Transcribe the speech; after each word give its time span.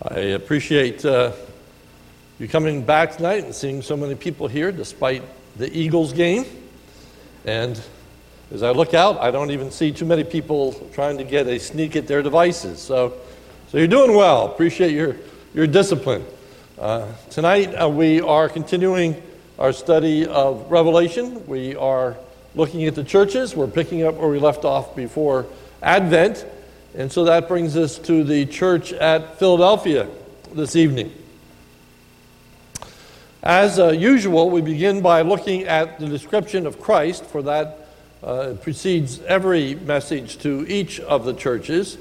I 0.00 0.20
appreciate 0.20 1.04
uh, 1.04 1.32
you 2.38 2.46
coming 2.46 2.84
back 2.84 3.16
tonight 3.16 3.42
and 3.42 3.52
seeing 3.52 3.82
so 3.82 3.96
many 3.96 4.14
people 4.14 4.46
here 4.46 4.70
despite 4.70 5.24
the 5.56 5.76
Eagles 5.76 6.12
game. 6.12 6.46
And 7.44 7.80
as 8.52 8.62
I 8.62 8.70
look 8.70 8.94
out, 8.94 9.18
I 9.18 9.32
don't 9.32 9.50
even 9.50 9.72
see 9.72 9.90
too 9.90 10.04
many 10.04 10.22
people 10.22 10.74
trying 10.92 11.18
to 11.18 11.24
get 11.24 11.48
a 11.48 11.58
sneak 11.58 11.96
at 11.96 12.06
their 12.06 12.22
devices. 12.22 12.78
So, 12.78 13.14
so 13.70 13.78
you're 13.78 13.88
doing 13.88 14.14
well. 14.14 14.46
Appreciate 14.46 14.92
your, 14.92 15.16
your 15.52 15.66
discipline. 15.66 16.24
Uh, 16.78 17.08
tonight, 17.30 17.74
uh, 17.74 17.88
we 17.88 18.20
are 18.20 18.48
continuing 18.48 19.20
our 19.58 19.72
study 19.72 20.28
of 20.28 20.70
Revelation. 20.70 21.44
We 21.48 21.74
are 21.74 22.16
looking 22.54 22.84
at 22.84 22.94
the 22.94 23.02
churches. 23.02 23.56
We're 23.56 23.66
picking 23.66 24.04
up 24.04 24.14
where 24.14 24.28
we 24.28 24.38
left 24.38 24.64
off 24.64 24.94
before 24.94 25.46
Advent. 25.82 26.46
And 26.94 27.12
so 27.12 27.24
that 27.24 27.48
brings 27.48 27.76
us 27.76 27.98
to 27.98 28.24
the 28.24 28.46
church 28.46 28.92
at 28.92 29.38
Philadelphia 29.38 30.08
this 30.52 30.74
evening. 30.74 31.12
As 33.42 33.78
uh, 33.78 33.88
usual, 33.88 34.50
we 34.50 34.62
begin 34.62 35.02
by 35.02 35.22
looking 35.22 35.64
at 35.64 36.00
the 36.00 36.06
description 36.06 36.66
of 36.66 36.80
Christ, 36.80 37.24
for 37.24 37.42
that 37.42 37.88
uh, 38.22 38.54
precedes 38.62 39.20
every 39.20 39.74
message 39.74 40.38
to 40.38 40.66
each 40.66 40.98
of 41.00 41.24
the 41.24 41.34
churches. 41.34 41.98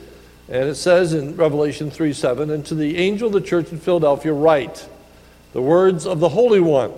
And 0.50 0.70
it 0.70 0.76
says 0.76 1.14
in 1.14 1.36
Revelation 1.36 1.92
3 1.92 2.14
7, 2.14 2.50
And 2.50 2.66
to 2.66 2.76
the 2.76 2.98
angel 2.98 3.28
of 3.28 3.34
the 3.34 3.42
church 3.42 3.72
in 3.72 3.80
Philadelphia, 3.80 4.34
write 4.34 4.88
the 5.54 5.62
words 5.62 6.08
of 6.08 6.20
the 6.20 6.30
Holy 6.30 6.62
One, 6.62 6.94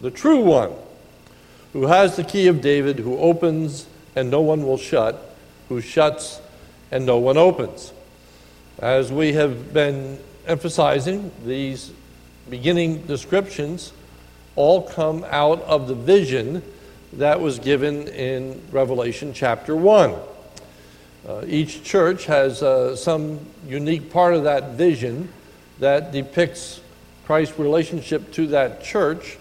the 0.00 0.10
true 0.10 0.40
One, 0.40 0.72
who 1.72 1.86
has 1.86 2.16
the 2.16 2.24
key 2.24 2.46
of 2.46 2.62
David, 2.62 2.98
who 2.98 3.18
opens 3.18 3.86
and 4.16 4.30
no 4.30 4.40
one 4.40 4.62
will 4.62 4.78
shut, 4.78 5.36
who 5.68 5.82
shuts 5.82 6.40
and 6.90 7.06
no 7.06 7.18
one 7.18 7.36
opens. 7.36 7.92
As 8.78 9.10
we 9.10 9.32
have 9.32 9.72
been 9.72 10.18
emphasizing, 10.46 11.32
these 11.44 11.92
beginning 12.48 13.02
descriptions 13.06 13.92
all 14.54 14.82
come 14.82 15.24
out 15.30 15.60
of 15.62 15.88
the 15.88 15.94
vision 15.94 16.62
that 17.14 17.40
was 17.40 17.58
given 17.58 18.08
in 18.08 18.60
Revelation 18.70 19.32
chapter 19.32 19.74
1. 19.74 20.14
Uh, 21.26 21.42
each 21.46 21.82
church 21.82 22.26
has 22.26 22.62
uh, 22.62 22.94
some 22.94 23.40
unique 23.66 24.10
part 24.10 24.34
of 24.34 24.44
that 24.44 24.72
vision 24.72 25.28
that 25.80 26.12
depicts 26.12 26.80
Christ's 27.24 27.58
relationship 27.58 28.32
to 28.32 28.46
that 28.48 28.82
church. 28.82 29.38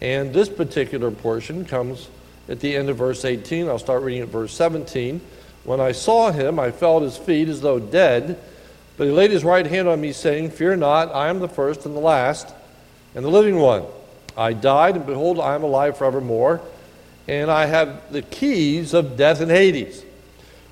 And 0.00 0.34
this 0.34 0.48
particular 0.48 1.10
portion 1.10 1.64
comes 1.64 2.08
at 2.48 2.60
the 2.60 2.76
end 2.76 2.90
of 2.90 2.98
verse 2.98 3.24
18. 3.24 3.68
I'll 3.68 3.78
start 3.78 4.02
reading 4.02 4.22
at 4.22 4.28
verse 4.28 4.52
17. 4.52 5.20
When 5.64 5.80
I 5.80 5.92
saw 5.92 6.30
him, 6.30 6.58
I 6.58 6.70
fell 6.70 6.98
at 6.98 7.02
his 7.02 7.16
feet 7.16 7.48
as 7.48 7.60
though 7.60 7.78
dead. 7.78 8.38
But 8.96 9.06
he 9.06 9.10
laid 9.10 9.30
his 9.30 9.44
right 9.44 9.66
hand 9.66 9.88
on 9.88 10.00
me, 10.00 10.12
saying, 10.12 10.50
Fear 10.50 10.76
not, 10.76 11.12
I 11.12 11.28
am 11.28 11.40
the 11.40 11.48
first 11.48 11.84
and 11.84 11.96
the 11.96 12.00
last 12.00 12.54
and 13.14 13.24
the 13.24 13.30
living 13.30 13.56
one. 13.56 13.84
I 14.36 14.52
died, 14.52 14.96
and 14.96 15.06
behold, 15.06 15.40
I 15.40 15.54
am 15.54 15.62
alive 15.62 15.96
forevermore, 15.96 16.60
and 17.26 17.50
I 17.50 17.66
have 17.66 18.12
the 18.12 18.22
keys 18.22 18.94
of 18.94 19.16
death 19.16 19.40
and 19.40 19.50
Hades. 19.50 20.04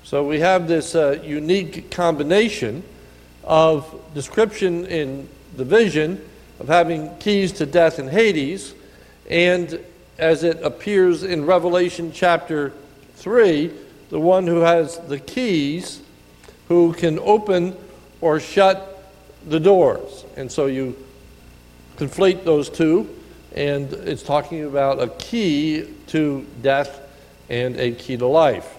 So 0.03 0.25
we 0.25 0.39
have 0.39 0.67
this 0.67 0.95
uh, 0.95 1.19
unique 1.23 1.89
combination 1.91 2.83
of 3.43 4.01
description 4.13 4.85
in 4.85 5.27
the 5.55 5.65
vision 5.65 6.23
of 6.59 6.67
having 6.67 7.15
keys 7.17 7.51
to 7.53 7.65
death 7.65 7.99
and 7.99 8.09
Hades, 8.09 8.73
and 9.29 9.79
as 10.17 10.43
it 10.43 10.61
appears 10.61 11.23
in 11.23 11.45
Revelation 11.45 12.11
chapter 12.13 12.73
3, 13.15 13.71
the 14.13 14.19
one 14.19 14.45
who 14.45 14.59
has 14.59 14.99
the 14.99 15.17
keys 15.17 15.99
who 16.67 16.93
can 16.93 17.17
open 17.17 17.75
or 18.21 18.39
shut 18.39 19.09
the 19.47 19.59
doors. 19.59 20.23
And 20.37 20.51
so 20.51 20.67
you 20.67 20.95
conflate 21.97 22.43
those 22.43 22.69
two, 22.69 23.09
and 23.55 23.91
it's 23.91 24.21
talking 24.21 24.65
about 24.65 25.01
a 25.01 25.07
key 25.07 25.87
to 26.09 26.45
death 26.61 27.01
and 27.49 27.75
a 27.77 27.93
key 27.93 28.15
to 28.17 28.27
life. 28.27 28.77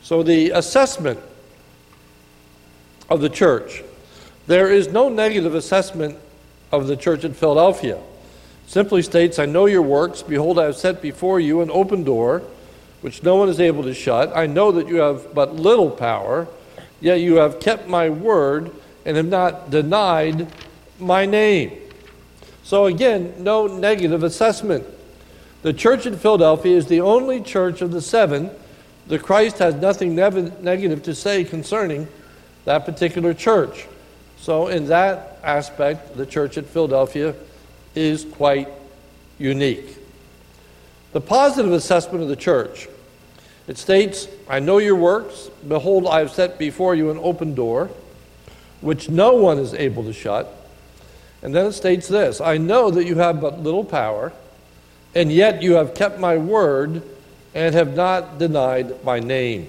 So 0.00 0.22
the 0.22 0.52
assessment 0.52 1.20
of 3.10 3.20
the 3.20 3.28
church. 3.28 3.82
There 4.46 4.72
is 4.72 4.88
no 4.88 5.10
negative 5.10 5.54
assessment 5.54 6.16
of 6.72 6.86
the 6.86 6.96
church 6.96 7.24
in 7.24 7.34
Philadelphia. 7.34 8.00
Simply 8.66 9.02
states, 9.02 9.38
I 9.38 9.44
know 9.44 9.66
your 9.66 9.82
works. 9.82 10.22
Behold, 10.22 10.58
I 10.58 10.64
have 10.64 10.76
set 10.76 11.02
before 11.02 11.38
you 11.38 11.60
an 11.60 11.70
open 11.70 12.02
door 12.02 12.42
which 13.02 13.22
no 13.22 13.36
one 13.36 13.48
is 13.48 13.60
able 13.60 13.82
to 13.82 13.92
shut. 13.92 14.34
I 14.34 14.46
know 14.46 14.72
that 14.72 14.88
you 14.88 14.96
have 14.96 15.34
but 15.34 15.54
little 15.54 15.90
power, 15.90 16.48
yet 17.00 17.20
you 17.20 17.36
have 17.36 17.60
kept 17.60 17.86
my 17.86 18.08
word 18.08 18.70
and 19.04 19.16
have 19.16 19.26
not 19.26 19.70
denied 19.70 20.46
my 20.98 21.26
name. 21.26 21.78
So, 22.64 22.86
again, 22.86 23.34
no 23.38 23.66
negative 23.66 24.22
assessment. 24.22 24.86
The 25.62 25.72
church 25.72 26.06
in 26.06 26.16
Philadelphia 26.16 26.76
is 26.76 26.86
the 26.86 27.00
only 27.00 27.40
church 27.40 27.82
of 27.82 27.90
the 27.90 28.00
seven 28.00 28.50
that 29.08 29.22
Christ 29.22 29.58
has 29.58 29.74
nothing 29.74 30.14
negative 30.14 31.02
to 31.02 31.14
say 31.14 31.44
concerning 31.44 32.06
that 32.64 32.84
particular 32.84 33.34
church. 33.34 33.86
So, 34.38 34.68
in 34.68 34.86
that 34.86 35.40
aspect, 35.42 36.16
the 36.16 36.24
church 36.24 36.56
at 36.56 36.66
Philadelphia 36.66 37.34
is 37.96 38.24
quite 38.24 38.68
unique. 39.38 39.98
The 41.12 41.20
positive 41.20 41.72
assessment 41.72 42.22
of 42.22 42.28
the 42.28 42.36
church 42.36 42.88
it 43.68 43.78
states, 43.78 44.26
I 44.48 44.58
know 44.58 44.78
your 44.78 44.96
works. 44.96 45.50
Behold, 45.66 46.06
I 46.06 46.18
have 46.18 46.30
set 46.30 46.58
before 46.58 46.94
you 46.94 47.10
an 47.10 47.18
open 47.18 47.54
door, 47.54 47.90
which 48.80 49.08
no 49.08 49.34
one 49.34 49.58
is 49.58 49.72
able 49.74 50.02
to 50.04 50.12
shut. 50.12 50.52
And 51.42 51.54
then 51.54 51.66
it 51.66 51.72
states 51.72 52.08
this 52.08 52.40
I 52.40 52.58
know 52.58 52.90
that 52.90 53.04
you 53.04 53.16
have 53.16 53.40
but 53.40 53.60
little 53.60 53.84
power, 53.84 54.32
and 55.14 55.32
yet 55.32 55.62
you 55.62 55.74
have 55.74 55.94
kept 55.94 56.18
my 56.18 56.36
word 56.36 57.02
and 57.54 57.74
have 57.74 57.94
not 57.94 58.38
denied 58.38 59.04
my 59.04 59.20
name. 59.20 59.68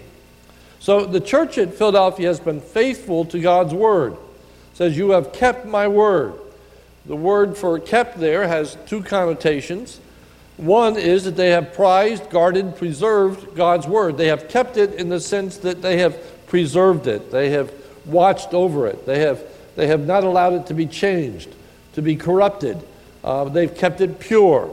So 0.79 1.05
the 1.05 1.21
church 1.21 1.57
at 1.57 1.73
Philadelphia 1.73 2.27
has 2.27 2.39
been 2.39 2.61
faithful 2.61 3.25
to 3.25 3.39
God's 3.39 3.73
word. 3.73 4.13
It 4.13 4.77
says, 4.77 4.97
You 4.97 5.11
have 5.11 5.33
kept 5.33 5.65
my 5.65 5.87
word. 5.87 6.33
The 7.05 7.15
word 7.15 7.57
for 7.57 7.79
kept 7.79 8.19
there 8.19 8.47
has 8.47 8.77
two 8.85 9.03
connotations. 9.03 9.99
One 10.57 10.97
is 10.97 11.23
that 11.23 11.35
they 11.35 11.49
have 11.49 11.73
prized, 11.73 12.29
guarded, 12.29 12.75
preserved 12.75 13.55
God's 13.55 13.87
word. 13.87 14.17
They 14.17 14.27
have 14.27 14.47
kept 14.49 14.77
it 14.77 14.93
in 14.93 15.09
the 15.09 15.19
sense 15.19 15.57
that 15.57 15.81
they 15.81 15.97
have 15.97 16.17
preserved 16.47 17.07
it, 17.07 17.31
they 17.31 17.49
have 17.49 17.73
watched 18.05 18.53
over 18.53 18.85
it, 18.85 19.05
they 19.07 19.19
have, 19.19 19.41
they 19.75 19.87
have 19.87 20.05
not 20.05 20.23
allowed 20.23 20.53
it 20.53 20.67
to 20.67 20.73
be 20.75 20.85
changed, 20.85 21.49
to 21.93 22.01
be 22.01 22.15
corrupted. 22.15 22.77
Uh, 23.23 23.45
they've 23.45 23.75
kept 23.75 24.01
it 24.01 24.19
pure 24.19 24.69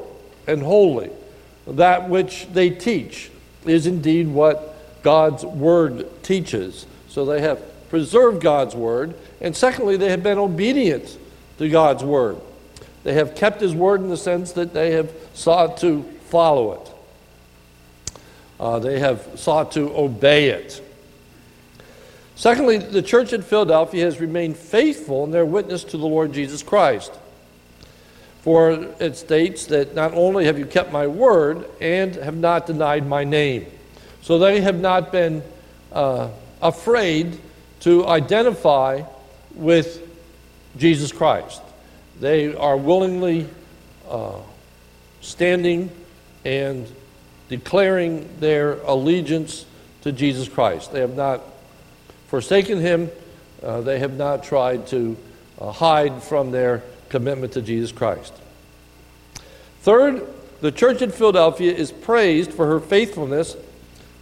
and 0.47 0.63
holy. 0.63 1.11
That 1.67 2.09
which 2.09 2.49
they 2.53 2.69
teach 2.71 3.31
is 3.65 3.87
indeed 3.87 4.29
what 4.29 5.03
God's 5.03 5.45
word 5.45 6.23
teaches. 6.23 6.87
So 7.09 7.25
they 7.25 7.41
have 7.41 7.63
preserved 7.89 8.43
God's 8.43 8.75
word. 8.75 9.15
And 9.41 9.57
secondly, 9.57 9.97
they 9.97 10.11
have 10.11 10.23
been 10.23 10.39
obedient 10.39 11.17
to 11.59 11.69
God's 11.69 12.05
word. 12.05 12.39
They 13.03 13.15
have 13.15 13.35
kept 13.35 13.61
his 13.61 13.75
word 13.75 14.01
in 14.01 14.09
the 14.09 14.17
sense 14.17 14.53
that 14.53 14.75
they 14.75 14.93
have 14.93 15.11
sought 15.35 15.79
to 15.79 16.03
follow 16.27 16.73
it. 16.75 16.91
Uh, 18.59 18.79
they 18.79 18.99
have 18.99 19.27
sought 19.37 19.73
to 19.73 19.97
obey 19.97 20.51
it. 20.51 20.83
Secondly, 22.37 22.79
the 22.79 23.03
church 23.03 23.33
at 23.33 23.45
Philadelphia 23.45 24.05
has 24.05 24.21
remained 24.21 24.57
faithful 24.57 25.25
in 25.25 25.31
their 25.31 25.47
witness 25.47 25.85
to 25.85 25.97
the 25.97 26.07
Lord 26.07 26.33
Jesus 26.33 26.63
Christ. 26.63 27.13
For 28.43 28.89
it 28.99 29.17
states 29.17 29.67
that 29.67 29.95
not 29.95 30.15
only 30.15 30.47
have 30.47 30.59
you 30.59 30.65
kept 30.65 30.93
my 30.93 31.07
word 31.07 31.67
and 31.81 32.15
have 32.17 32.37
not 32.37 32.67
denied 32.67 33.07
my 33.07 33.25
name. 33.25 33.67
So 34.23 34.39
they 34.39 34.63
have 34.63 34.81
not 34.81 35.13
been 35.13 35.43
uh, 35.93 36.29
afraid 36.63 37.39
to 37.81 38.07
identify 38.07 39.03
with 39.55 40.07
Jesus 40.77 41.13
Christ. 41.13 41.61
They 42.21 42.55
are 42.55 42.77
willingly 42.77 43.49
uh, 44.09 44.41
standing 45.23 45.91
and 46.45 46.87
declaring 47.49 48.29
their 48.41 48.75
allegiance 48.83 49.65
to 50.03 50.13
Jesus 50.13 50.49
Christ. 50.49 50.93
They 50.93 51.01
have 51.01 51.17
not 51.17 51.43
forsaken 52.29 52.81
him, 52.81 53.11
uh, 53.63 53.81
they 53.81 53.99
have 53.99 54.17
not 54.17 54.45
tried 54.45 54.87
to 54.89 55.17
uh, 55.59 55.73
hide 55.73 56.23
from 56.23 56.51
their 56.51 56.83
commitment 57.09 57.55
to 57.55 57.63
Jesus 57.63 57.91
Christ. 57.91 58.33
Third, 59.81 60.27
the 60.61 60.71
church 60.71 61.01
in 61.01 61.11
Philadelphia 61.11 61.73
is 61.73 61.91
praised 61.91 62.53
for 62.53 62.67
her 62.67 62.81
faithfulness 62.81 63.57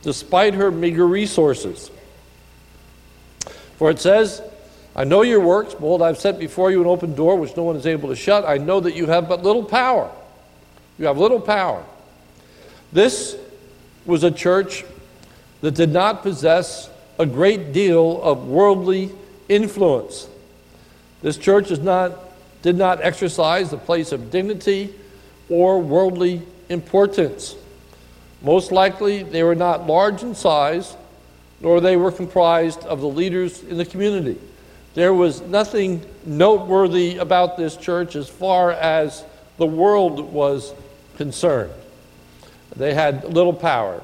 despite 0.02 0.54
her 0.54 0.70
meager 0.70 1.06
resources. 1.06 1.90
For 3.76 3.90
it 3.90 3.98
says, 3.98 4.40
I 4.98 5.04
know 5.04 5.22
your 5.22 5.38
works. 5.38 5.74
Behold, 5.74 6.02
I've 6.02 6.18
set 6.18 6.40
before 6.40 6.72
you 6.72 6.80
an 6.80 6.88
open 6.88 7.14
door 7.14 7.36
which 7.36 7.56
no 7.56 7.62
one 7.62 7.76
is 7.76 7.86
able 7.86 8.08
to 8.08 8.16
shut. 8.16 8.44
I 8.44 8.58
know 8.58 8.80
that 8.80 8.96
you 8.96 9.06
have 9.06 9.28
but 9.28 9.44
little 9.44 9.62
power. 9.62 10.10
You 10.98 11.06
have 11.06 11.18
little 11.18 11.40
power. 11.40 11.84
This 12.92 13.36
was 14.06 14.24
a 14.24 14.30
church 14.32 14.84
that 15.60 15.76
did 15.76 15.90
not 15.90 16.24
possess 16.24 16.90
a 17.16 17.26
great 17.26 17.72
deal 17.72 18.20
of 18.24 18.48
worldly 18.48 19.12
influence. 19.48 20.26
This 21.22 21.36
church 21.36 21.70
not, 21.78 22.18
did 22.62 22.76
not 22.76 23.00
exercise 23.00 23.70
the 23.70 23.78
place 23.78 24.10
of 24.10 24.32
dignity 24.32 24.92
or 25.48 25.80
worldly 25.80 26.42
importance. 26.68 27.54
Most 28.42 28.72
likely, 28.72 29.22
they 29.22 29.44
were 29.44 29.54
not 29.54 29.86
large 29.86 30.24
in 30.24 30.34
size, 30.34 30.96
nor 31.60 31.80
they 31.80 31.96
were 31.96 32.10
comprised 32.10 32.80
of 32.80 33.00
the 33.00 33.08
leaders 33.08 33.62
in 33.62 33.78
the 33.78 33.86
community. 33.86 34.40
There 34.94 35.14
was 35.14 35.40
nothing 35.42 36.04
noteworthy 36.24 37.18
about 37.18 37.56
this 37.56 37.76
church 37.76 38.16
as 38.16 38.28
far 38.28 38.72
as 38.72 39.24
the 39.56 39.66
world 39.66 40.32
was 40.32 40.74
concerned. 41.16 41.72
They 42.76 42.94
had 42.94 43.24
little 43.24 43.52
power, 43.52 44.02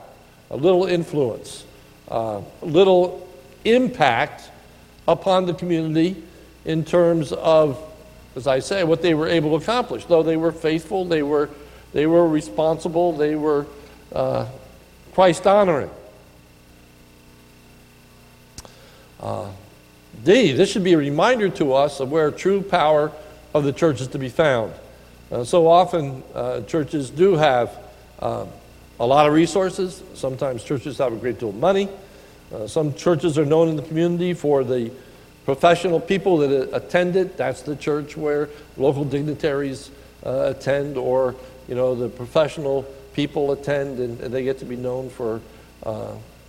a 0.51 0.57
little 0.57 0.85
influence, 0.85 1.65
uh, 2.09 2.43
little 2.63 3.29
impact 3.65 4.51
upon 5.07 5.47
the 5.47 5.55
community 5.55 6.23
in 6.65 6.85
terms 6.85 7.33
of, 7.33 7.79
as 8.37 8.47
I 8.47 8.59
say, 8.59 8.85
what 8.85 9.03
they 9.03 9.15
were 9.15 9.29
able 9.29 9.51
to 9.59 9.63
accomplish. 9.63 10.05
Though 10.07 10.23
they 10.23 10.37
were 10.37 10.53
faithful, 10.53 11.05
they 11.05 11.23
were, 11.23 11.51
they 11.93 12.07
were 12.07 12.29
responsible, 12.29 13.13
they 13.13 13.37
were 13.37 13.67
uh, 14.13 14.47
Christ 15.13 15.47
honoring. 15.47 15.91
Uh, 19.21 19.49
D, 20.23 20.53
this 20.53 20.71
should 20.71 20.85
be 20.85 20.93
a 20.95 20.99
reminder 20.99 21.49
to 21.51 21.73
us 21.75 22.01
of 22.01 22.11
where 22.11 22.31
true 22.31 22.63
power 22.63 23.13
of 23.53 23.65
the 23.65 23.73
church 23.73 24.01
is 24.01 24.09
to 24.09 24.19
be 24.19 24.29
found. 24.29 24.73
Uh, 25.31 25.45
so 25.45 25.67
often, 25.67 26.23
uh, 26.35 26.61
churches 26.63 27.11
do 27.11 27.35
have 27.35 27.77
uh, 28.21 28.47
a 29.01 29.07
lot 29.07 29.27
of 29.27 29.33
resources. 29.33 30.03
Sometimes 30.15 30.63
churches 30.63 30.99
have 30.99 31.13
a 31.13 31.17
great 31.17 31.39
deal 31.39 31.49
of 31.49 31.57
money. 31.57 31.89
Uh, 32.53 32.67
some 32.67 32.95
churches 32.95 33.39
are 33.39 33.45
known 33.45 33.69
in 33.69 33.77
the 33.77 33.83
community 33.83 34.35
for 34.35 34.65
the 34.65 34.91
professional 35.45 35.99
people 35.99 36.39
that 36.39 36.75
attend 36.75 37.17
it. 37.17 37.37
That's 37.37 37.63
the 37.63 37.77
church 37.77 38.17
where 38.17 38.49
local 38.77 39.05
dignitaries 39.05 39.91
uh, 40.25 40.55
attend, 40.57 40.97
or 40.97 41.35
you 41.69 41.75
know 41.75 41.95
the 41.95 42.09
professional 42.09 42.83
people 43.15 43.53
attend, 43.53 43.99
and, 43.99 44.21
and 44.21 44.33
they 44.33 44.45
get 44.45 44.59
to 44.59 44.65
be 44.65 44.77
known 44.77 45.11
for 45.11 45.41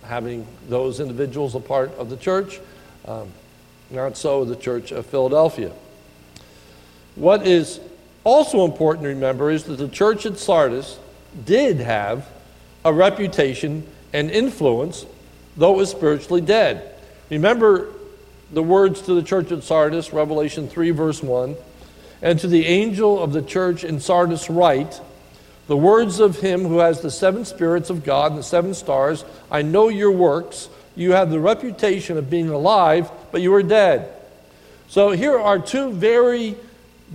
having 0.02 0.46
those 0.68 1.00
individuals 1.00 1.54
a 1.54 1.60
part 1.60 1.92
of 1.98 2.08
the 2.10 2.16
church. 2.16 2.60
Um, 3.06 3.28
not 3.90 4.16
so 4.16 4.44
the 4.44 4.56
Church 4.56 4.92
of 4.92 5.06
Philadelphia. 5.06 5.72
What 7.14 7.46
is 7.46 7.80
also 8.24 8.64
important 8.64 9.04
to 9.04 9.08
remember 9.08 9.50
is 9.50 9.64
that 9.64 9.76
the 9.76 9.88
church 9.88 10.26
at 10.26 10.38
Sardis 10.38 10.98
did 11.44 11.78
have 11.78 12.28
a 12.84 12.92
reputation 12.92 13.86
and 14.12 14.30
influence, 14.30 15.06
though 15.56 15.74
it 15.74 15.78
was 15.78 15.90
spiritually 15.90 16.40
dead. 16.40 16.94
Remember 17.30 17.92
the 18.52 18.62
words 18.62 19.02
to 19.02 19.14
the 19.14 19.22
church 19.22 19.50
at 19.52 19.62
Sardis, 19.62 20.12
Revelation 20.12 20.68
3, 20.68 20.90
verse 20.90 21.22
1 21.22 21.56
And 22.22 22.38
to 22.40 22.48
the 22.48 22.66
angel 22.66 23.22
of 23.22 23.32
the 23.32 23.42
church 23.42 23.84
in 23.84 24.00
Sardis, 24.00 24.48
write, 24.50 25.00
the 25.66 25.76
words 25.76 26.20
of 26.20 26.38
him 26.38 26.62
who 26.62 26.78
has 26.78 27.00
the 27.00 27.10
seven 27.10 27.44
spirits 27.44 27.90
of 27.90 28.04
God 28.04 28.32
and 28.32 28.38
the 28.38 28.44
seven 28.44 28.74
stars 28.74 29.24
I 29.50 29.62
know 29.62 29.88
your 29.88 30.12
works. 30.12 30.68
You 30.96 31.12
have 31.12 31.30
the 31.30 31.38
reputation 31.38 32.16
of 32.16 32.28
being 32.28 32.48
alive, 32.48 33.10
but 33.30 33.42
you 33.42 33.54
are 33.54 33.62
dead. 33.62 34.12
So 34.88 35.10
here 35.12 35.38
are 35.38 35.58
two 35.58 35.92
very 35.92 36.56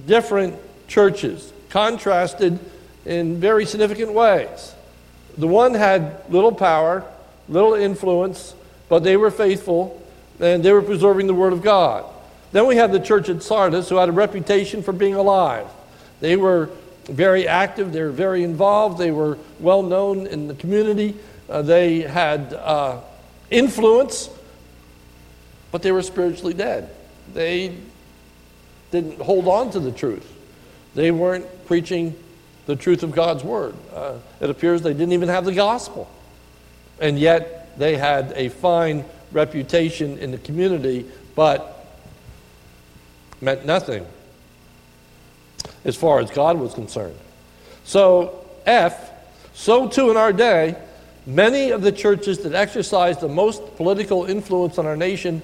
different 0.06 0.56
churches, 0.88 1.51
contrasted 1.69 2.60
in 3.06 3.39
very 3.39 3.66
significant 3.66 4.13
ways. 4.13 4.75
The 5.38 5.48
one 5.48 5.74
had 5.74 6.22
little 6.30 6.51
power, 6.51 7.04
little 7.50 7.74
influence, 7.74 8.54
but 8.88 9.04
they 9.04 9.18
were 9.18 9.31
faithful 9.31 10.01
and 10.39 10.63
they 10.63 10.72
were 10.72 10.81
preserving 10.81 11.28
the 11.28 11.33
Word 11.33 11.54
of 11.54 11.62
God. 11.62 12.06
Then 12.51 12.68
we 12.68 12.75
had 12.75 12.92
the 12.92 13.00
church 13.00 13.30
at 13.30 13.42
Sardis 13.42 13.89
who 13.89 13.95
had 13.95 14.10
a 14.10 14.12
reputation 14.12 14.83
for 14.83 14.92
being 14.92 15.16
alive. 15.16 15.68
They 16.19 16.36
were 16.36 16.69
very 17.06 17.48
active, 17.48 17.94
they 17.94 18.01
were 18.01 18.12
very 18.12 18.44
involved, 18.44 18.98
they 18.98 19.12
were 19.12 19.38
well 19.60 19.81
known 19.81 20.28
in 20.28 20.48
the 20.48 20.54
community, 20.56 21.16
uh, 21.50 21.62
they 21.62 22.01
had 22.01 22.54
uh, 22.54 23.00
influence, 23.51 24.30
but 25.71 25.83
they 25.83 25.92
were 25.92 26.01
spiritually 26.01 26.53
dead. 26.53 26.89
They 27.33 27.77
didn't 28.89 29.21
hold 29.21 29.48
on 29.48 29.71
to 29.71 29.80
the 29.80 29.92
truth. 29.92 30.27
They 30.95 31.12
weren't 31.12 31.65
preaching 31.65 32.15
the 32.65 32.75
truth 32.75 33.03
of 33.03 33.12
God's 33.12 33.44
word. 33.44 33.75
Uh, 33.94 34.15
it 34.39 34.50
appears 34.50 34.81
they 34.81 34.94
didn't 34.94 35.13
even 35.13 35.30
have 35.30 35.45
the 35.45 35.53
gospel. 35.53 36.09
And 37.00 37.19
yet 37.19 37.77
they 37.77 37.98
had 37.98 38.33
a 38.36 38.50
fine 38.50 39.06
reputation 39.31 40.18
in 40.18 40.31
the 40.31 40.38
community, 40.38 41.06
but 41.36 41.86
meant 43.39 43.65
nothing 43.65 44.06
as 45.83 45.95
far 45.95 46.19
as 46.19 46.30
God 46.30 46.59
was 46.59 46.74
concerned. 46.74 47.18
So, 47.83 48.45
F, 48.65 49.12
so 49.54 49.88
too 49.88 50.12
in 50.12 50.18
our 50.18 50.31
day, 50.31 50.75
many 51.25 51.71
of 51.71 51.81
the 51.81 51.91
churches 51.91 52.39
that 52.39 52.53
exercise 52.53 53.19
the 53.19 53.27
most 53.27 53.75
political 53.75 54.25
influence 54.25 54.77
on 54.77 54.85
our 54.85 54.97
nation 54.97 55.41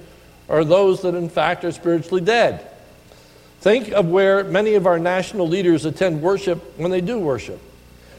are 0.50 0.64
those 0.64 1.02
that, 1.02 1.16
in 1.16 1.30
fact, 1.30 1.64
are 1.66 1.72
spiritually 1.72 2.22
dead. 2.22 2.68
Think 3.60 3.92
of 3.92 4.08
where 4.08 4.44
many 4.44 4.76
of 4.76 4.86
our 4.86 5.00
national 5.00 5.48
leaders 5.48 5.86
attend 5.86 6.22
worship 6.22 6.78
when 6.78 6.92
they 6.92 7.02
do 7.02 7.20
worship. 7.20 7.60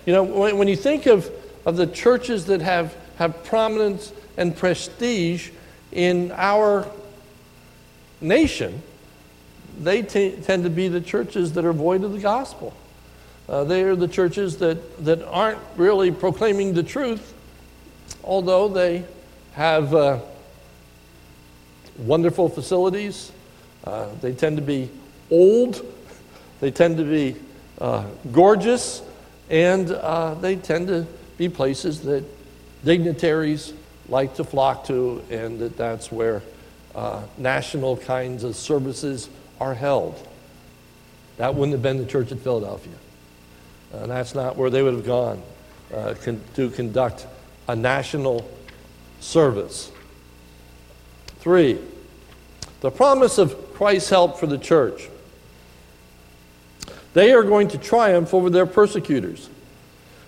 You 0.05 0.12
know, 0.12 0.22
when, 0.22 0.58
when 0.58 0.69
you 0.69 0.76
think 0.76 1.06
of, 1.06 1.31
of 1.64 1.76
the 1.76 1.87
churches 1.87 2.46
that 2.46 2.60
have, 2.60 2.94
have 3.17 3.44
prominence 3.44 4.12
and 4.36 4.56
prestige 4.56 5.50
in 5.93 6.32
our 6.32 6.86
nation, 8.20 8.82
they 9.79 10.03
t- 10.03 10.36
tend 10.43 10.65
to 10.65 10.70
be 10.70 10.88
the 10.88 11.00
churches 11.00 11.53
that 11.53 11.65
are 11.65 11.72
void 11.72 12.05
of 12.05 12.12
the 12.12 12.19
gospel. 12.19 12.74
Uh, 13.48 13.65
they 13.65 13.82
are 13.82 13.96
the 13.96 14.08
churches 14.08 14.58
that, 14.58 15.05
that 15.05 15.22
aren't 15.24 15.58
really 15.77 16.10
proclaiming 16.10 16.74
the 16.74 16.82
truth, 16.82 17.32
although 18.24 18.69
they 18.69 19.05
have 19.53 19.94
uh, 19.94 20.20
wonderful 21.98 22.48
facilities. 22.48 23.32
Uh, 23.84 24.06
they 24.20 24.32
tend 24.32 24.56
to 24.56 24.62
be 24.62 24.91
old, 25.31 25.84
they 26.60 26.70
tend 26.70 26.96
to 26.96 27.05
be 27.05 27.36
uh, 27.81 28.06
gorgeous, 28.32 29.03
and 29.50 29.91
uh, 29.91 30.34
they 30.34 30.56
tend 30.56 30.88
to 30.88 31.06
be 31.36 31.48
places 31.48 32.03
that 32.03 32.24
dignitaries 32.84 33.72
like 34.08 34.34
to 34.36 34.44
flock 34.44 34.84
to, 34.84 35.22
and 35.31 35.58
that 35.58 35.77
that's 35.77 36.10
where 36.10 36.43
uh, 36.94 37.22
national 37.36 37.96
kinds 37.96 38.44
of 38.44 38.56
services 38.56 39.29
are 39.60 39.74
held. 39.74 40.27
That 41.36 41.55
wouldn't 41.55 41.72
have 41.72 41.82
been 41.82 41.98
the 41.98 42.06
church 42.06 42.32
at 42.32 42.38
Philadelphia. 42.38 42.94
Uh, 43.93 44.06
that's 44.06 44.34
not 44.34 44.56
where 44.56 44.70
they 44.70 44.82
would 44.82 44.94
have 44.94 45.06
gone 45.06 45.43
con- 46.22 46.41
to 46.55 46.70
conduct 46.70 47.27
a 47.69 47.77
national 47.77 48.48
service. 49.20 49.93
Three, 51.41 51.79
the 52.81 52.91
promise 52.91 53.39
of 53.39 53.75
Christ's 53.75 54.10
help 54.10 54.39
for 54.39 54.46
the 54.46 54.58
church. 54.58 55.08
They 57.15 57.32
are 57.32 57.43
going 57.43 57.69
to 57.69 57.79
triumph 57.79 58.34
over 58.34 58.51
their 58.51 58.67
persecutors. 58.67 59.48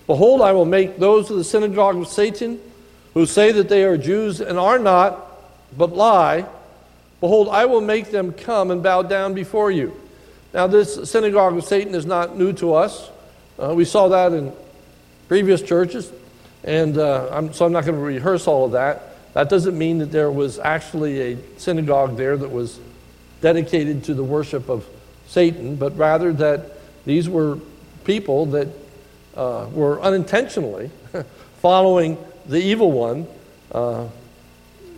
Behold, 0.06 0.40
I 0.40 0.52
will 0.52 0.64
make 0.64 0.98
those 0.98 1.30
of 1.30 1.36
the 1.36 1.44
synagogue 1.44 1.96
of 1.96 2.08
Satan 2.08 2.60
who 3.14 3.26
say 3.26 3.52
that 3.52 3.68
they 3.68 3.84
are 3.84 3.96
Jews 3.96 4.40
and 4.40 4.58
are 4.58 4.78
not, 4.78 5.26
but 5.76 5.94
lie. 5.94 6.46
Behold, 7.20 7.48
I 7.48 7.66
will 7.66 7.80
make 7.80 8.10
them 8.10 8.32
come 8.32 8.70
and 8.70 8.82
bow 8.82 9.02
down 9.02 9.34
before 9.34 9.70
you. 9.70 9.98
Now, 10.52 10.66
this 10.66 11.08
synagogue 11.08 11.56
of 11.56 11.64
Satan 11.64 11.94
is 11.94 12.06
not 12.06 12.36
new 12.36 12.52
to 12.54 12.74
us. 12.74 13.08
Uh, 13.58 13.74
we 13.74 13.84
saw 13.84 14.08
that 14.08 14.32
in 14.32 14.52
previous 15.28 15.62
churches, 15.62 16.10
and 16.64 16.98
uh, 16.98 17.28
I'm, 17.32 17.52
so 17.52 17.64
I'm 17.64 17.72
not 17.72 17.84
going 17.84 17.96
to 17.96 18.04
rehearse 18.04 18.46
all 18.46 18.66
of 18.66 18.72
that. 18.72 19.02
That 19.34 19.48
doesn't 19.48 19.76
mean 19.78 19.98
that 19.98 20.10
there 20.10 20.30
was 20.30 20.58
actually 20.58 21.32
a 21.32 21.38
synagogue 21.58 22.16
there 22.16 22.36
that 22.36 22.50
was 22.50 22.80
dedicated 23.40 24.04
to 24.04 24.14
the 24.14 24.24
worship 24.24 24.68
of 24.68 24.86
Satan, 25.26 25.76
but 25.76 25.96
rather 25.96 26.32
that 26.34 26.72
these 27.06 27.28
were 27.28 27.58
people 28.04 28.46
that 28.46 28.68
uh, 29.36 29.68
were 29.72 30.00
unintentionally 30.02 30.90
following 31.60 32.18
the 32.46 32.60
evil 32.60 32.90
one. 32.92 33.26
Uh, 33.72 34.06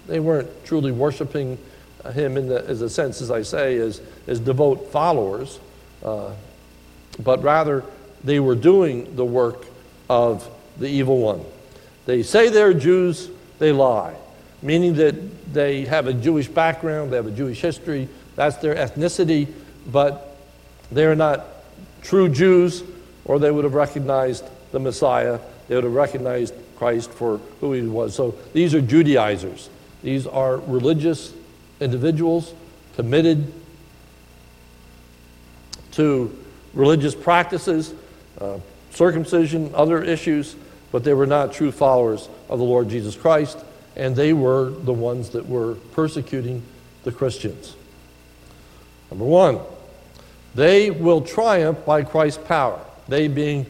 they 0.07 0.19
weren't 0.19 0.49
truly 0.64 0.90
worshiping 0.90 1.59
him 2.14 2.37
in 2.37 2.49
the, 2.49 2.66
as 2.66 2.81
a 2.81 2.90
sense, 2.90 3.21
as 3.21 3.31
I 3.31 3.42
say, 3.42 3.76
as, 3.76 4.00
as 4.26 4.40
devout 4.40 4.90
followers, 4.90 5.61
uh, 6.02 6.33
but 7.21 7.42
rather 7.42 7.85
they 8.25 8.40
were 8.40 8.54
doing 8.54 9.14
the 9.14 9.25
work 9.25 9.66
of 10.09 10.49
the 10.79 10.88
evil 10.88 11.19
one. 11.19 11.45
They 12.07 12.23
say 12.23 12.49
they're 12.49 12.75
Jews, 12.75 13.31
they 13.59 13.73
lie, 13.73 14.14
meaning 14.61 14.95
that 14.95 15.52
they 15.52 15.85
have 15.85 16.07
a 16.07 16.12
Jewish 16.12 16.49
background, 16.49 17.12
they 17.12 17.17
have 17.17 17.26
a 17.26 17.31
Jewish 17.31 17.61
history, 17.61 18.09
that's 18.35 18.57
their 18.57 18.75
ethnicity, 18.75 19.49
but 19.87 20.37
they're 20.91 21.14
not 21.14 21.47
true 22.02 22.29
Jews, 22.29 22.83
or 23.25 23.38
they 23.38 23.50
would 23.50 23.64
have 23.64 23.75
recognized 23.75 24.45
the 24.73 24.81
Messiah, 24.81 25.38
they 25.69 25.75
would 25.75 25.85
have 25.85 25.93
recognized 25.93 26.55
Christ 26.76 27.12
for 27.12 27.38
who 27.61 27.73
he 27.73 27.83
was. 27.83 28.14
So 28.14 28.35
these 28.52 28.75
are 28.75 28.81
Judaizers. 28.81 29.71
These 30.02 30.26
are 30.26 30.57
religious 30.57 31.33
individuals 31.81 32.55
committed 32.97 33.52
to 35.93 36.37
religious 36.75 37.14
practices, 37.14 37.95
uh, 38.41 38.59
circumcision, 38.93 39.73
other 39.75 40.03
issues, 40.03 40.55
but 40.91 41.05
they 41.05 41.15
were 41.15 41.27
not 41.27 41.53
true 41.53 41.73
followers 41.73 42.29
of 42.49 42.59
the 42.59 42.65
Lord 42.65 42.89
Jesus 42.89 43.17
Christ, 43.17 43.59
and 43.97 44.15
they 44.15 44.33
were 44.33 44.71
the 44.71 44.93
ones 44.93 45.31
that 45.31 45.49
were 45.49 45.75
persecuting 45.93 46.63
the 47.05 47.13
Christians. 47.13 47.75
Number 49.11 49.25
one, 49.25 49.61
they 50.55 50.91
will 50.91 51.23
triumph 51.23 51.85
by 51.85 52.03
Christ's 52.03 52.43
power, 52.47 52.81
they 53.09 53.29
being 53.29 53.67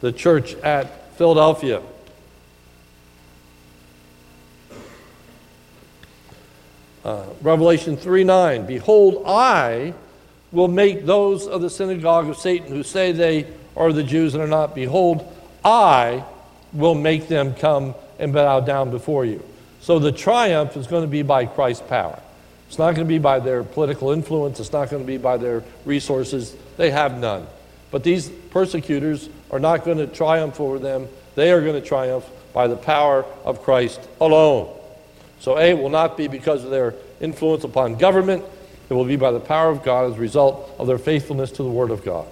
the 0.00 0.12
church 0.12 0.54
at 0.56 1.16
Philadelphia. 1.16 1.82
Uh, 7.04 7.24
Revelation 7.40 7.96
3 7.96 8.24
9, 8.24 8.66
Behold, 8.66 9.22
I 9.26 9.94
will 10.52 10.68
make 10.68 11.06
those 11.06 11.46
of 11.46 11.62
the 11.62 11.70
synagogue 11.70 12.28
of 12.28 12.36
Satan 12.36 12.68
who 12.68 12.82
say 12.82 13.12
they 13.12 13.46
are 13.80 13.92
the 13.92 14.02
Jews 14.04 14.34
and 14.34 14.42
are 14.42 14.46
not, 14.46 14.74
behold, 14.74 15.26
I 15.64 16.24
will 16.72 16.94
make 16.94 17.28
them 17.28 17.54
come 17.54 17.94
and 18.18 18.32
bow 18.32 18.60
down 18.60 18.90
before 18.90 19.24
you. 19.24 19.42
So 19.80 19.98
the 19.98 20.12
triumph 20.12 20.76
is 20.76 20.86
going 20.86 21.02
to 21.02 21.08
be 21.08 21.22
by 21.22 21.46
Christ's 21.46 21.86
power. 21.88 22.20
It's 22.68 22.78
not 22.78 22.94
going 22.94 23.06
to 23.06 23.12
be 23.12 23.18
by 23.18 23.40
their 23.40 23.64
political 23.64 24.12
influence, 24.12 24.60
it's 24.60 24.72
not 24.72 24.90
going 24.90 25.02
to 25.02 25.06
be 25.06 25.16
by 25.16 25.38
their 25.38 25.64
resources. 25.84 26.54
They 26.76 26.90
have 26.90 27.18
none. 27.18 27.46
But 27.90 28.04
these 28.04 28.28
persecutors 28.28 29.28
are 29.50 29.58
not 29.58 29.84
going 29.84 29.98
to 29.98 30.06
triumph 30.06 30.60
over 30.60 30.78
them, 30.78 31.08
they 31.34 31.50
are 31.50 31.60
going 31.60 31.80
to 31.80 31.86
triumph 31.86 32.28
by 32.52 32.68
the 32.68 32.76
power 32.76 33.24
of 33.44 33.62
Christ 33.62 34.00
alone. 34.20 34.76
So, 35.40 35.58
A, 35.58 35.74
will 35.74 35.88
not 35.88 36.16
be 36.16 36.28
because 36.28 36.62
of 36.64 36.70
their 36.70 36.94
influence 37.20 37.64
upon 37.64 37.96
government, 37.96 38.44
it 38.88 38.94
will 38.94 39.04
be 39.04 39.16
by 39.16 39.30
the 39.30 39.40
power 39.40 39.70
of 39.70 39.82
God 39.82 40.10
as 40.10 40.16
a 40.16 40.20
result 40.20 40.74
of 40.78 40.86
their 40.86 40.98
faithfulness 40.98 41.50
to 41.52 41.62
the 41.62 41.70
Word 41.70 41.90
of 41.90 42.04
God. 42.04 42.26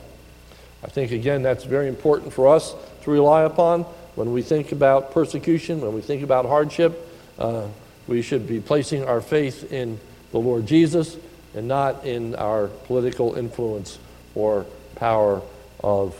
I 0.82 0.88
think, 0.88 1.10
again, 1.10 1.42
that's 1.42 1.64
very 1.64 1.88
important 1.88 2.32
for 2.32 2.48
us 2.48 2.74
to 3.02 3.10
rely 3.10 3.42
upon 3.42 3.82
when 4.14 4.32
we 4.32 4.42
think 4.42 4.72
about 4.72 5.12
persecution, 5.12 5.80
when 5.80 5.94
we 5.94 6.00
think 6.00 6.22
about 6.22 6.46
hardship. 6.46 7.08
Uh, 7.38 7.66
we 8.06 8.22
should 8.22 8.46
be 8.46 8.60
placing 8.60 9.04
our 9.04 9.20
faith 9.20 9.72
in 9.72 9.98
the 10.32 10.38
Lord 10.38 10.66
Jesus 10.66 11.16
and 11.54 11.68
not 11.68 12.04
in 12.04 12.34
our 12.34 12.68
political 12.68 13.34
influence 13.34 13.98
or 14.34 14.66
power 14.94 15.42
of 15.82 16.16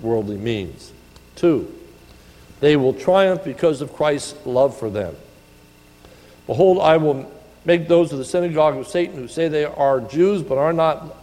worldly 0.00 0.36
means. 0.36 0.92
Two, 1.36 1.72
they 2.60 2.76
will 2.76 2.92
triumph 2.92 3.44
because 3.44 3.80
of 3.80 3.92
Christ's 3.92 4.34
love 4.46 4.76
for 4.76 4.90
them. 4.90 5.14
Behold, 6.46 6.78
I 6.78 6.96
will 6.96 7.30
make 7.64 7.88
those 7.88 8.12
of 8.12 8.18
the 8.18 8.24
synagogue 8.24 8.76
of 8.76 8.88
Satan 8.88 9.16
who 9.16 9.28
say 9.28 9.48
they 9.48 9.64
are 9.64 10.00
Jews 10.00 10.42
but 10.42 10.58
are 10.58 10.72
not, 10.72 11.16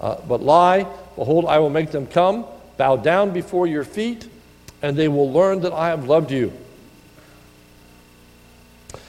uh, 0.00 0.16
but 0.26 0.42
lie. 0.42 0.86
Behold, 1.20 1.44
I 1.44 1.58
will 1.58 1.68
make 1.68 1.90
them 1.90 2.06
come, 2.06 2.46
bow 2.78 2.96
down 2.96 3.34
before 3.34 3.66
your 3.66 3.84
feet, 3.84 4.26
and 4.80 4.96
they 4.96 5.06
will 5.06 5.30
learn 5.30 5.60
that 5.60 5.72
I 5.74 5.88
have 5.88 6.08
loved 6.08 6.30
you. 6.30 6.50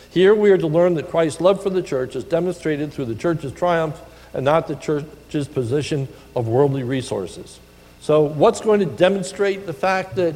Here 0.10 0.36
we 0.36 0.51
are 0.51 0.58
to 0.58 0.68
learn 0.68 0.96
that 0.96 1.10
Christ's 1.10 1.39
love 1.39 1.63
for 1.63 1.70
the 1.70 1.82
church 1.82 2.18
is 2.18 2.25
demonstrated 2.25 2.91
through 2.91 3.06
the 3.06 3.15
church's 3.15 3.53
triumph 3.53 3.98
and 4.34 4.44
not 4.44 4.68
the 4.68 4.75
church's 4.75 5.48
position 5.48 6.10
of 6.36 6.50
worldly 6.50 6.84
resources. 6.84 7.62
So, 8.01 8.24
what's 8.24 8.60
going 8.60 8.82
to 8.82 8.86
demonstrate 8.86 9.65
the 9.65 9.72
fact 9.72 10.18
that 10.18 10.36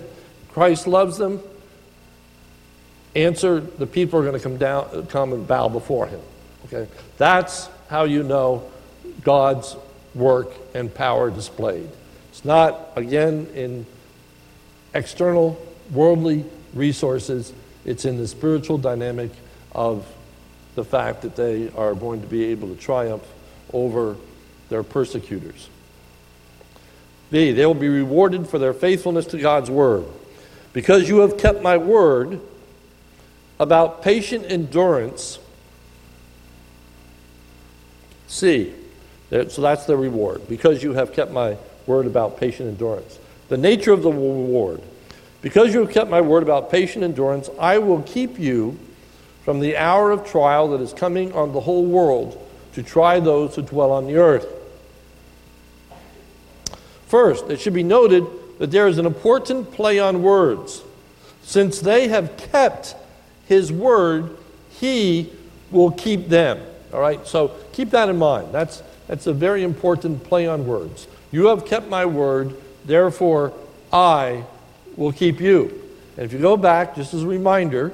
Christ 0.53 0.87
loves 0.87 1.17
them? 1.17 1.41
Answer 3.17 3.59
the 3.59 3.85
people 3.85 4.21
are 4.21 4.23
going 4.23 4.37
to 4.37 4.39
come 4.39 4.55
down, 4.55 5.07
come 5.07 5.33
and 5.33 5.45
bow 5.45 5.67
before 5.67 6.07
him. 6.07 6.21
Okay? 6.67 6.89
That's 7.17 7.67
how 7.89 8.05
you 8.05 8.23
know 8.23 8.71
God's 9.23 9.75
work 10.15 10.51
and 10.73 10.93
power 10.93 11.29
displayed. 11.29 11.89
It's 12.29 12.45
not, 12.45 12.89
again, 12.95 13.47
in 13.53 13.85
external 14.93 15.63
worldly 15.91 16.45
resources, 16.73 17.53
it's 17.85 18.05
in 18.05 18.17
the 18.17 18.27
spiritual 18.27 18.77
dynamic 18.77 19.31
of 19.73 20.05
the 20.75 20.83
fact 20.83 21.21
that 21.21 21.35
they 21.35 21.69
are 21.71 21.93
going 21.93 22.21
to 22.21 22.27
be 22.27 22.45
able 22.45 22.69
to 22.69 22.75
triumph 22.75 23.23
over 23.71 24.15
their 24.69 24.83
persecutors. 24.83 25.69
B, 27.31 27.51
they 27.51 27.65
will 27.65 27.73
be 27.73 27.89
rewarded 27.89 28.47
for 28.47 28.59
their 28.59 28.73
faithfulness 28.73 29.25
to 29.27 29.37
God's 29.37 29.69
word. 29.69 30.05
Because 30.73 31.07
you 31.07 31.19
have 31.19 31.37
kept 31.37 31.61
my 31.61 31.77
word, 31.77 32.39
about 33.59 34.01
patient 34.01 34.45
endurance. 34.49 35.39
C. 38.27 38.73
Uh, 39.35 39.49
so 39.49 39.61
that's 39.61 39.85
the 39.85 39.97
reward. 39.97 40.47
Because 40.47 40.81
you 40.81 40.93
have 40.93 41.13
kept 41.13 41.31
my 41.31 41.57
word 41.85 42.05
about 42.05 42.37
patient 42.39 42.69
endurance. 42.69 43.19
The 43.49 43.57
nature 43.57 43.91
of 43.91 44.01
the 44.01 44.11
reward. 44.11 44.81
Because 45.41 45.73
you 45.73 45.81
have 45.81 45.91
kept 45.91 46.09
my 46.09 46.21
word 46.21 46.41
about 46.41 46.71
patient 46.71 47.03
endurance, 47.03 47.49
I 47.59 47.77
will 47.77 48.01
keep 48.03 48.39
you 48.39 48.79
from 49.43 49.59
the 49.59 49.77
hour 49.77 50.09
of 50.11 50.25
trial 50.25 50.69
that 50.69 50.81
is 50.81 50.93
coming 50.93 51.31
on 51.33 51.53
the 51.53 51.59
whole 51.59 51.85
world 51.85 52.41
to 52.73 52.81
try 52.81 53.19
those 53.19 53.55
who 53.55 53.61
dwell 53.61 53.91
on 53.91 54.07
the 54.07 54.15
earth. 54.15 54.47
First, 57.07 57.49
it 57.49 57.59
should 57.59 57.73
be 57.73 57.83
noted 57.83 58.25
that 58.57 58.71
there 58.71 58.87
is 58.87 58.97
an 58.97 59.05
important 59.05 59.71
play 59.71 59.99
on 59.99 60.23
words. 60.23 60.81
Since 61.43 61.79
they 61.79 62.07
have 62.07 62.35
kept 62.37 62.95
his 63.45 63.71
word, 63.71 64.35
he 64.69 65.31
will 65.69 65.91
keep 65.91 66.27
them. 66.27 66.59
All 66.91 66.99
right, 66.99 67.25
so 67.27 67.51
keep 67.71 67.91
that 67.91 68.09
in 68.09 68.17
mind. 68.17 68.47
That's, 68.51 68.81
that's 69.07 69.27
a 69.27 69.33
very 69.33 69.63
important 69.63 70.23
play 70.23 70.47
on 70.47 70.65
words. 70.65 71.07
You 71.31 71.47
have 71.47 71.65
kept 71.65 71.87
my 71.87 72.05
word, 72.05 72.55
therefore 72.85 73.53
I 73.91 74.45
will 74.95 75.11
keep 75.11 75.39
you. 75.39 75.81
And 76.17 76.25
if 76.25 76.33
you 76.33 76.39
go 76.39 76.57
back, 76.57 76.95
just 76.95 77.13
as 77.13 77.23
a 77.23 77.27
reminder, 77.27 77.93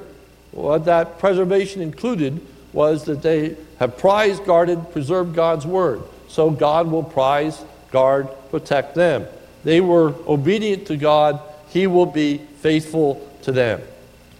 what 0.52 0.84
that 0.84 1.18
preservation 1.18 1.82
included 1.82 2.40
was 2.72 3.04
that 3.04 3.22
they 3.22 3.56
have 3.78 3.98
prized, 3.98 4.44
guarded, 4.44 4.92
preserved 4.92 5.34
God's 5.34 5.66
word. 5.66 6.02
So 6.28 6.50
God 6.50 6.90
will 6.90 7.02
prize, 7.02 7.62
guard, 7.90 8.28
protect 8.50 8.94
them. 8.94 9.26
They 9.64 9.80
were 9.80 10.14
obedient 10.26 10.86
to 10.86 10.96
God, 10.96 11.40
He 11.68 11.86
will 11.86 12.06
be 12.06 12.38
faithful 12.60 13.28
to 13.42 13.52
them. 13.52 13.82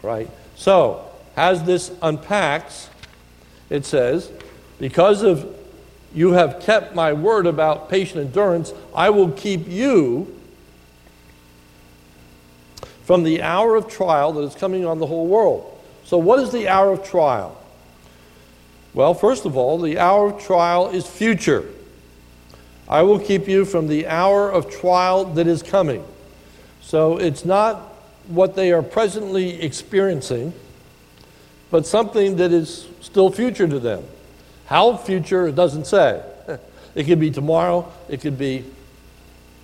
Right? 0.03 0.29
So, 0.57 1.05
as 1.37 1.65
this 1.65 1.93
unpacks, 2.03 2.89
it 3.71 3.85
says, 3.85 4.31
Because 4.79 5.23
of 5.23 5.55
you 6.15 6.33
have 6.33 6.61
kept 6.61 6.95
my 6.95 7.13
word 7.13 7.47
about 7.47 7.89
patient 7.89 8.21
endurance, 8.21 8.73
I 8.95 9.11
will 9.11 9.31
keep 9.31 9.67
you 9.69 10.39
from 13.05 13.23
the 13.23 13.43
hour 13.43 13.77
of 13.77 13.89
trial 13.89 14.33
that 14.33 14.43
is 14.43 14.55
coming 14.55 14.87
on 14.87 14.99
the 14.99 15.07
whole 15.07 15.27
world. 15.27 15.69
So, 16.05 16.19
what 16.19 16.41
is 16.41 16.53
the 16.53 16.69
hour 16.69 16.93
of 16.93 17.05
trial? 17.05 17.59
Well, 18.95 19.15
first 19.15 19.47
of 19.47 19.57
all, 19.57 19.79
the 19.79 19.99
hour 19.99 20.33
of 20.33 20.43
trial 20.43 20.91
is 20.91 21.07
future. 21.07 21.67
I 22.89 23.03
will 23.03 23.19
keep 23.19 23.49
you 23.49 23.65
from 23.65 23.89
the 23.89 24.07
hour 24.07 24.51
of 24.51 24.71
trial 24.71 25.25
that 25.25 25.47
is 25.47 25.63
coming. 25.63 26.05
So, 26.81 27.17
it's 27.17 27.45
not 27.45 27.79
what 28.29 28.55
they 28.55 28.73
are 28.73 28.83
presently 28.83 29.63
experiencing, 29.63 30.53
but 31.71 31.87
something 31.87 32.37
that 32.37 32.53
is 32.53 32.87
still 33.01 33.31
future 33.31 33.67
to 33.67 33.79
them. 33.79 34.05
How 34.73 34.97
future, 34.97 35.49
it 35.49 35.55
doesn't 35.55 35.87
say. 35.87 36.23
It 36.95 37.05
could 37.05 37.21
be 37.21 37.31
tomorrow, 37.31 37.93
it 38.09 38.23
could 38.23 38.39
be 38.39 38.65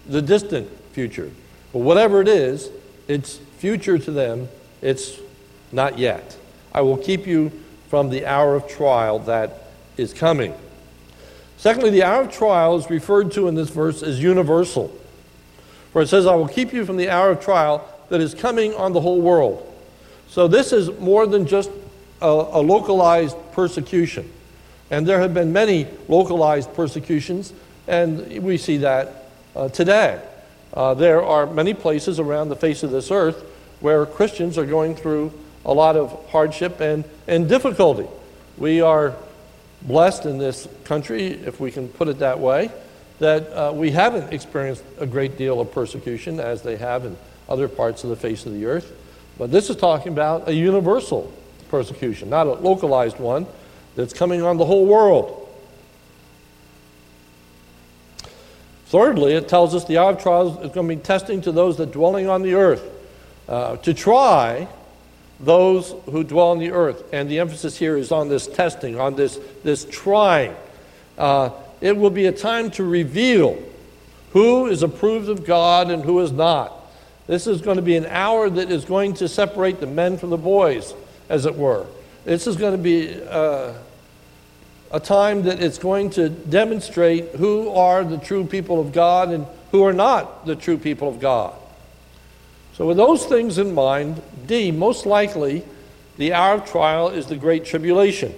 the 0.06 0.20
distant 0.20 0.68
future. 0.92 1.30
But 1.72 1.78
whatever 1.78 2.20
it 2.20 2.28
is, 2.28 2.70
it's 3.06 3.36
future 3.56 3.98
to 3.98 4.10
them, 4.10 4.48
it's 4.82 5.18
not 5.72 5.98
yet. 5.98 6.36
I 6.74 6.82
will 6.82 6.98
keep 6.98 7.26
you 7.26 7.52
from 7.88 8.10
the 8.10 8.26
hour 8.26 8.54
of 8.54 8.68
trial 8.68 9.18
that 9.20 9.70
is 9.96 10.12
coming. 10.12 10.52
Secondly, 11.56 11.88
the 11.88 12.02
hour 12.02 12.22
of 12.22 12.30
trial 12.30 12.76
is 12.76 12.90
referred 12.90 13.32
to 13.32 13.48
in 13.48 13.54
this 13.54 13.70
verse 13.70 14.02
as 14.02 14.22
universal. 14.22 14.88
For 15.94 16.02
it 16.02 16.08
says, 16.08 16.26
I 16.26 16.34
will 16.34 16.48
keep 16.48 16.74
you 16.74 16.84
from 16.84 16.98
the 16.98 17.08
hour 17.08 17.30
of 17.30 17.40
trial 17.40 17.86
that 18.10 18.20
is 18.20 18.34
coming 18.34 18.74
on 18.74 18.92
the 18.92 19.00
whole 19.00 19.22
world. 19.22 19.64
So 20.28 20.48
this 20.48 20.70
is 20.70 20.90
more 20.98 21.26
than 21.26 21.46
just 21.46 21.70
a, 22.20 22.26
a 22.26 22.60
localized 22.60 23.38
persecution. 23.52 24.32
And 24.90 25.06
there 25.06 25.20
have 25.20 25.34
been 25.34 25.52
many 25.52 25.86
localized 26.08 26.72
persecutions, 26.74 27.52
and 27.86 28.42
we 28.42 28.56
see 28.56 28.78
that 28.78 29.30
uh, 29.54 29.68
today. 29.68 30.20
Uh, 30.72 30.94
there 30.94 31.22
are 31.22 31.46
many 31.46 31.74
places 31.74 32.20
around 32.20 32.48
the 32.48 32.56
face 32.56 32.82
of 32.82 32.90
this 32.90 33.10
earth 33.10 33.44
where 33.80 34.04
Christians 34.06 34.58
are 34.58 34.66
going 34.66 34.94
through 34.94 35.32
a 35.64 35.72
lot 35.72 35.96
of 35.96 36.28
hardship 36.30 36.80
and, 36.80 37.04
and 37.26 37.48
difficulty. 37.48 38.06
We 38.56 38.80
are 38.80 39.14
blessed 39.82 40.26
in 40.26 40.38
this 40.38 40.68
country, 40.84 41.26
if 41.26 41.60
we 41.60 41.70
can 41.70 41.88
put 41.88 42.08
it 42.08 42.18
that 42.18 42.38
way, 42.38 42.70
that 43.18 43.52
uh, 43.52 43.72
we 43.72 43.90
haven't 43.90 44.32
experienced 44.32 44.84
a 44.98 45.06
great 45.06 45.36
deal 45.36 45.60
of 45.60 45.72
persecution 45.72 46.40
as 46.40 46.62
they 46.62 46.76
have 46.76 47.04
in 47.04 47.16
other 47.48 47.68
parts 47.68 48.04
of 48.04 48.10
the 48.10 48.16
face 48.16 48.46
of 48.46 48.52
the 48.52 48.66
earth. 48.66 48.92
But 49.38 49.50
this 49.50 49.70
is 49.70 49.76
talking 49.76 50.12
about 50.12 50.48
a 50.48 50.54
universal 50.54 51.32
persecution, 51.68 52.30
not 52.30 52.46
a 52.46 52.54
localized 52.54 53.18
one 53.18 53.46
that's 53.96 54.12
coming 54.12 54.42
on 54.42 54.56
the 54.56 54.64
whole 54.64 54.86
world. 54.86 55.48
Thirdly, 58.86 59.34
it 59.34 59.48
tells 59.48 59.74
us 59.74 59.84
the 59.84 59.98
hour 59.98 60.12
of 60.12 60.22
trials 60.22 60.64
is 60.64 60.72
going 60.72 60.88
to 60.88 60.96
be 60.96 61.02
testing 61.02 61.42
to 61.42 61.52
those 61.52 61.76
that 61.76 61.92
dwelling 61.92 62.26
on 62.28 62.42
the 62.42 62.54
earth, 62.54 62.82
uh, 63.46 63.76
to 63.78 63.92
try 63.92 64.66
those 65.40 65.94
who 66.06 66.24
dwell 66.24 66.48
on 66.48 66.58
the 66.58 66.70
earth. 66.70 67.04
And 67.12 67.28
the 67.28 67.38
emphasis 67.38 67.76
here 67.76 67.98
is 67.98 68.10
on 68.12 68.28
this 68.28 68.46
testing, 68.46 68.98
on 68.98 69.14
this, 69.14 69.38
this 69.62 69.84
trying. 69.84 70.56
Uh, 71.18 71.50
it 71.80 71.96
will 71.96 72.10
be 72.10 72.26
a 72.26 72.32
time 72.32 72.70
to 72.72 72.84
reveal 72.84 73.62
who 74.32 74.66
is 74.66 74.82
approved 74.82 75.28
of 75.28 75.44
God 75.44 75.90
and 75.90 76.02
who 76.02 76.20
is 76.20 76.32
not. 76.32 76.72
This 77.26 77.46
is 77.46 77.60
going 77.60 77.76
to 77.76 77.82
be 77.82 77.96
an 77.96 78.06
hour 78.06 78.48
that 78.48 78.70
is 78.70 78.86
going 78.86 79.14
to 79.14 79.28
separate 79.28 79.80
the 79.80 79.86
men 79.86 80.16
from 80.16 80.30
the 80.30 80.38
boys, 80.38 80.94
as 81.28 81.44
it 81.44 81.54
were. 81.54 81.86
This 82.28 82.46
is 82.46 82.56
going 82.56 82.72
to 82.72 82.82
be 82.82 83.22
uh, 83.22 83.72
a 84.92 85.00
time 85.00 85.44
that 85.44 85.62
it's 85.62 85.78
going 85.78 86.10
to 86.10 86.28
demonstrate 86.28 87.30
who 87.36 87.70
are 87.70 88.04
the 88.04 88.18
true 88.18 88.44
people 88.44 88.82
of 88.82 88.92
God 88.92 89.30
and 89.30 89.46
who 89.70 89.82
are 89.82 89.94
not 89.94 90.44
the 90.44 90.54
true 90.54 90.76
people 90.76 91.08
of 91.08 91.20
God. 91.20 91.54
So, 92.74 92.86
with 92.86 92.98
those 92.98 93.24
things 93.24 93.56
in 93.56 93.74
mind, 93.74 94.20
D, 94.46 94.70
most 94.70 95.06
likely 95.06 95.64
the 96.18 96.34
hour 96.34 96.56
of 96.56 96.66
trial 96.66 97.08
is 97.08 97.24
the 97.28 97.36
Great 97.36 97.64
Tribulation. 97.64 98.34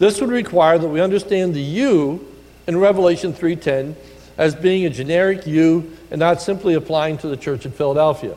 This 0.00 0.20
would 0.20 0.30
require 0.30 0.76
that 0.76 0.88
we 0.88 1.00
understand 1.00 1.54
the 1.54 1.62
you 1.62 2.26
in 2.66 2.78
Revelation 2.78 3.32
3:10 3.32 3.94
as 4.36 4.56
being 4.56 4.84
a 4.84 4.90
generic 4.90 5.46
you 5.46 5.92
and 6.10 6.18
not 6.18 6.42
simply 6.42 6.74
applying 6.74 7.16
to 7.18 7.28
the 7.28 7.36
church 7.36 7.64
in 7.64 7.70
Philadelphia. 7.70 8.34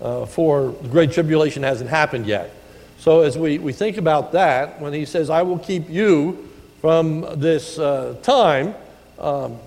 Uh, 0.00 0.24
for 0.26 0.76
the 0.82 0.88
Great 0.88 1.10
Tribulation 1.10 1.64
hasn't 1.64 1.90
happened 1.90 2.26
yet. 2.26 2.54
So 2.98 3.22
as 3.22 3.36
we, 3.36 3.58
we 3.58 3.72
think 3.72 3.96
about 3.96 4.32
that, 4.32 4.80
when 4.80 4.92
he 4.92 5.04
says, 5.04 5.28
I 5.28 5.42
will 5.42 5.58
keep 5.58 5.90
you 5.90 6.48
from 6.80 7.26
this 7.40 7.78
uh, 7.78 8.16
time, 8.22 8.74
um, 9.18 9.58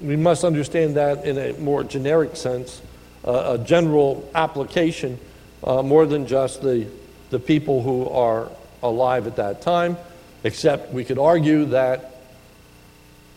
we 0.00 0.16
must 0.16 0.44
understand 0.44 0.96
that 0.96 1.24
in 1.24 1.38
a 1.38 1.54
more 1.54 1.82
generic 1.82 2.36
sense, 2.36 2.82
uh, 3.26 3.58
a 3.58 3.64
general 3.64 4.28
application, 4.34 5.18
uh, 5.64 5.82
more 5.82 6.04
than 6.04 6.26
just 6.26 6.62
the, 6.62 6.86
the 7.30 7.38
people 7.38 7.82
who 7.82 8.08
are 8.10 8.50
alive 8.82 9.26
at 9.26 9.36
that 9.36 9.62
time, 9.62 9.96
except 10.44 10.92
we 10.92 11.04
could 11.04 11.18
argue 11.18 11.64
that 11.66 12.16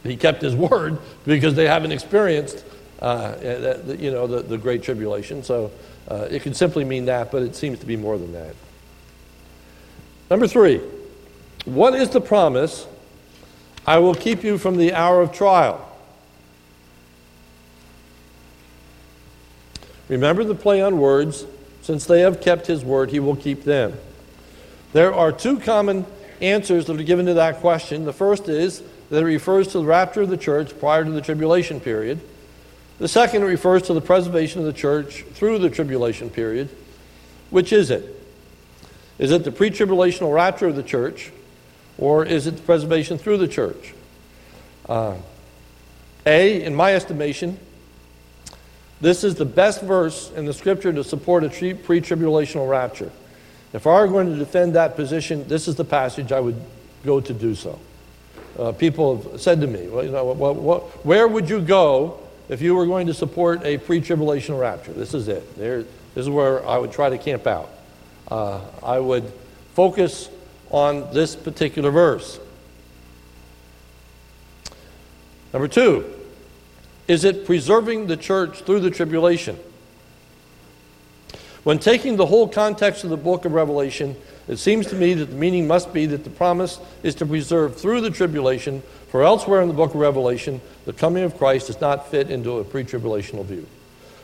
he 0.03 0.17
kept 0.17 0.41
his 0.41 0.55
word 0.57 0.99
because 1.25 1.55
they 1.55 1.67
haven't 1.67 1.91
experienced 1.91 2.63
you 3.01 4.11
know, 4.11 4.27
the, 4.27 4.43
the 4.47 4.57
Great 4.57 4.83
Tribulation. 4.83 5.43
So 5.43 5.71
uh, 6.07 6.27
it 6.29 6.41
could 6.41 6.55
simply 6.55 6.83
mean 6.83 7.05
that, 7.05 7.31
but 7.31 7.43
it 7.43 7.55
seems 7.55 7.79
to 7.79 7.85
be 7.85 7.95
more 7.95 8.17
than 8.17 8.33
that. 8.33 8.55
Number 10.29 10.47
three, 10.47 10.81
what 11.65 11.93
is 11.95 12.09
the 12.09 12.21
promise? 12.21 12.87
I 13.87 13.97
will 13.97 14.15
keep 14.15 14.43
you 14.43 14.57
from 14.57 14.77
the 14.77 14.93
hour 14.93 15.21
of 15.21 15.31
trial. 15.31 15.85
Remember 20.07 20.43
the 20.43 20.55
play 20.55 20.81
on 20.81 20.99
words. 20.99 21.45
Since 21.81 22.05
they 22.05 22.21
have 22.21 22.41
kept 22.41 22.67
his 22.67 22.83
word, 22.83 23.09
he 23.09 23.19
will 23.19 23.35
keep 23.35 23.63
them. 23.63 23.93
There 24.93 25.13
are 25.13 25.31
two 25.31 25.59
common 25.59 26.05
answers 26.41 26.85
that 26.85 26.99
are 26.99 27.03
given 27.03 27.25
to 27.27 27.35
that 27.35 27.57
question. 27.57 28.05
The 28.05 28.13
first 28.13 28.49
is 28.49 28.83
that 29.09 29.23
it 29.23 29.25
refers 29.25 29.69
to 29.69 29.79
the 29.79 29.85
rapture 29.85 30.21
of 30.21 30.29
the 30.29 30.37
church 30.37 30.77
prior 30.79 31.03
to 31.03 31.11
the 31.11 31.21
tribulation 31.21 31.79
period. 31.79 32.19
The 32.99 33.07
second 33.07 33.45
refers 33.45 33.83
to 33.83 33.93
the 33.93 34.01
preservation 34.01 34.59
of 34.59 34.65
the 34.65 34.73
church 34.73 35.23
through 35.33 35.59
the 35.59 35.69
tribulation 35.69 36.29
period. 36.29 36.69
Which 37.49 37.73
is 37.73 37.89
it? 37.89 38.15
Is 39.17 39.31
it 39.31 39.43
the 39.43 39.51
pre 39.51 39.69
tribulational 39.69 40.33
rapture 40.33 40.67
of 40.67 40.75
the 40.75 40.83
church, 40.83 41.31
or 41.97 42.25
is 42.25 42.45
it 42.45 42.57
the 42.57 42.61
preservation 42.61 43.17
through 43.17 43.37
the 43.37 43.47
church? 43.47 43.93
Uh, 44.87 45.15
a, 46.25 46.61
in 46.63 46.75
my 46.75 46.93
estimation, 46.93 47.57
this 49.01 49.23
is 49.23 49.35
the 49.35 49.45
best 49.45 49.81
verse 49.81 50.31
in 50.31 50.45
the 50.45 50.53
scripture 50.53 50.91
to 50.91 51.03
support 51.03 51.43
a 51.43 51.49
pre 51.49 52.01
tribulational 52.01 52.69
rapture. 52.69 53.11
If 53.71 53.87
I 53.87 54.01
were 54.01 54.07
going 54.07 54.27
to 54.27 54.35
defend 54.35 54.75
that 54.75 54.95
position, 54.95 55.47
this 55.47 55.67
is 55.67 55.75
the 55.75 55.85
passage 55.85 56.31
I 56.31 56.39
would 56.39 56.59
go 57.05 57.21
to 57.21 57.33
do 57.33 57.55
so. 57.55 57.79
Uh, 58.57 58.71
people 58.73 59.21
have 59.21 59.41
said 59.41 59.61
to 59.61 59.67
me, 59.67 59.87
well, 59.87 60.03
you 60.03 60.11
know, 60.11 60.25
what, 60.25 60.55
what, 60.55 60.83
where 61.05 61.27
would 61.27 61.49
you 61.49 61.61
go 61.61 62.19
if 62.49 62.61
you 62.61 62.75
were 62.75 62.85
going 62.85 63.07
to 63.07 63.13
support 63.13 63.63
a 63.63 63.77
pre 63.77 64.01
tribulational 64.01 64.59
rapture? 64.59 64.91
This 64.91 65.13
is 65.13 65.27
it. 65.27 65.55
There, 65.57 65.83
this 65.83 66.23
is 66.23 66.29
where 66.29 66.67
I 66.67 66.77
would 66.77 66.91
try 66.91 67.09
to 67.09 67.17
camp 67.17 67.47
out. 67.47 67.69
Uh, 68.29 68.61
I 68.83 68.99
would 68.99 69.31
focus 69.73 70.29
on 70.71 71.13
this 71.13 71.35
particular 71.35 71.91
verse. 71.91 72.39
Number 75.53 75.67
two, 75.67 76.05
is 77.07 77.23
it 77.23 77.45
preserving 77.45 78.07
the 78.07 78.17
church 78.17 78.61
through 78.61 78.81
the 78.81 78.91
tribulation? 78.91 79.57
When 81.63 81.79
taking 81.79 82.15
the 82.15 82.25
whole 82.25 82.47
context 82.47 83.03
of 83.03 83.09
the 83.09 83.17
book 83.17 83.45
of 83.45 83.53
Revelation, 83.53 84.15
it 84.49 84.57
seems 84.57 84.87
to 84.87 84.95
me 84.95 85.13
that 85.13 85.25
the 85.27 85.35
meaning 85.35 85.67
must 85.67 85.93
be 85.93 86.07
that 86.07 86.23
the 86.23 86.29
promise 86.31 86.79
is 87.03 87.13
to 87.15 87.25
preserve 87.25 87.77
through 87.77 88.01
the 88.01 88.09
tribulation, 88.09 88.81
for 89.09 89.23
elsewhere 89.23 89.61
in 89.61 89.67
the 89.67 89.75
book 89.75 89.93
of 89.93 89.99
Revelation, 89.99 90.59
the 90.85 90.93
coming 90.93 91.23
of 91.23 91.37
Christ 91.37 91.67
does 91.67 91.79
not 91.79 92.09
fit 92.09 92.31
into 92.31 92.57
a 92.57 92.63
pre 92.63 92.83
tribulational 92.83 93.45
view. 93.45 93.67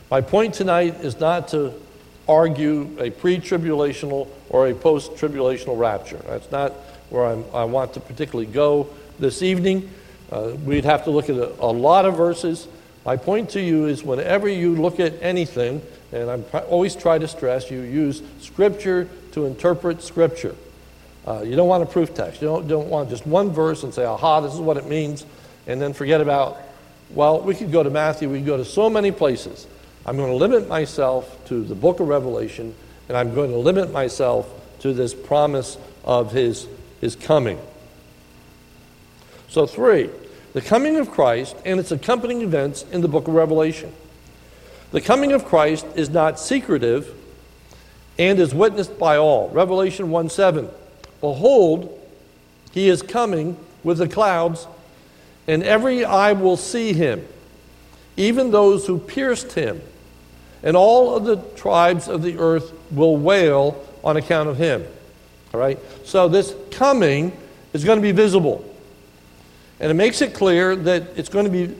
My 0.09 0.21
point 0.21 0.55
tonight 0.55 0.95
is 1.01 1.19
not 1.19 1.49
to 1.49 1.73
argue 2.27 2.97
a 2.99 3.11
pre 3.11 3.38
tribulational 3.38 4.27
or 4.49 4.67
a 4.67 4.73
post 4.73 5.13
tribulational 5.13 5.77
rapture. 5.77 6.19
That's 6.25 6.51
not 6.51 6.71
where 7.11 7.27
I'm, 7.27 7.45
i 7.53 7.63
want 7.63 7.93
to 7.93 7.99
particularly 7.99 8.51
go 8.51 8.89
this 9.19 9.43
evening. 9.43 9.91
Uh, 10.31 10.53
we'd 10.65 10.85
have 10.85 11.03
to 11.03 11.11
look 11.11 11.29
at 11.29 11.35
a, 11.35 11.53
a 11.63 11.69
lot 11.69 12.05
of 12.05 12.17
verses. 12.17 12.67
My 13.05 13.15
point 13.15 13.51
to 13.51 13.61
you 13.61 13.85
is 13.85 14.03
whenever 14.03 14.49
you 14.49 14.75
look 14.75 14.99
at 14.99 15.21
anything, 15.21 15.83
and 16.11 16.31
I 16.31 16.59
always 16.61 16.95
try 16.95 17.19
to 17.19 17.27
stress, 17.27 17.69
you 17.69 17.81
use 17.81 18.23
Scripture 18.39 19.07
to 19.36 19.45
interpret 19.45 20.02
Scripture. 20.02 20.56
Uh, 21.28 21.41
you 21.41 21.58
don't 21.58 21.67
want 21.67 21.84
a 21.84 21.86
proof 21.86 22.13
text. 22.13 22.41
You 22.41 22.48
don't, 22.48 22.67
don't 22.69 22.88
want 22.88 23.10
just 23.10 23.28
one 23.28 23.52
verse 23.52 23.84
and 23.84 23.93
say, 23.93 24.06
aha, 24.06 24.39
this 24.39 24.54
is 24.54 24.62
what 24.62 24.78
it 24.78 24.88
means, 24.88 25.26
and 25.67 25.82
then 25.82 25.91
forget 25.91 26.21
about, 26.21 26.58
well, 27.10 27.41
we 27.41 27.54
could 27.54 27.69
go 27.69 27.84
to 27.84 27.89
Matthew, 27.89 28.30
we 28.30 28.38
could 28.39 28.45
go 28.45 28.56
to 28.56 28.63
so 28.63 28.89
many 28.89 29.12
places. 29.12 29.67
I'm 30.06 30.15
going 30.15 30.32
to 30.32 30.38
limit 30.38 30.69
myself 30.69 31.45
to 31.48 31.63
the 31.63 31.76
book 31.76 32.00
of 32.00 32.08
Revelation, 32.08 32.74
and 33.10 33.17
I'm 33.17 33.36
going 33.36 33.52
to 33.52 33.58
limit 33.58 33.91
myself 33.91 34.50
to 34.80 34.93
this 34.93 35.13
promise 35.13 35.78
of 36.06 36.32
his, 36.32 36.67
his 37.02 37.17
coming. 37.17 37.60
So, 39.50 39.65
three, 39.65 40.10
the 40.54 40.62
coming 40.62 40.95
of 40.95 41.12
Christ 41.12 41.58
and 41.65 41.78
its 41.78 41.91
accompanying 41.91 42.41
events 42.41 42.86
in 42.89 43.02
the 43.02 43.10
book 43.10 43.28
of 43.28 43.34
Revelation. 43.34 43.91
The 44.91 45.02
coming 45.02 45.34
of 45.34 45.43
Christ 45.43 45.86
is 45.95 46.10
not 46.10 46.39
secretive 46.39 47.13
and 48.17 48.39
is 48.39 48.54
witnessed 48.54 48.97
by 48.97 49.17
all. 49.17 49.49
Revelation 49.49 50.10
1 50.10 50.30
7. 50.30 50.69
Behold, 51.21 52.01
he 52.71 52.89
is 52.89 53.01
coming 53.01 53.58
with 53.84 53.97
the 53.97 54.08
clouds, 54.08 54.67
and 55.47 55.63
every 55.63 56.04
eye 56.04 56.34
will 56.34 56.58
see 56.58 56.93
him, 56.93 57.25
even 58.17 58.51
those 58.51 58.88
who 58.88 58.97
pierced 58.97 59.54
him, 59.54 59.82
and 60.63 60.75
all 60.75 61.15
of 61.15 61.25
the 61.25 61.38
tribes 61.56 62.08
of 62.08 62.21
the 62.21 62.38
earth 62.38 62.73
will 62.91 63.17
wail 63.17 63.84
on 64.04 64.17
account 64.17 64.49
of 64.49 64.58
him. 64.58 64.86
All 65.54 65.60
right? 65.60 65.80
So 66.04 66.28
this 66.28 66.56
coming 66.71 67.36
is 67.73 67.84
going 67.84 67.97
to 67.97 68.04
be 68.04 68.12
visible. 68.12 68.63
And 69.80 69.91
it 69.91 69.95
makes 69.95 70.21
it 70.21 70.34
clear 70.34 70.75
that 70.75 71.04
it's 71.17 71.30
going 71.30 71.45
to 71.45 71.51
be 71.51 71.75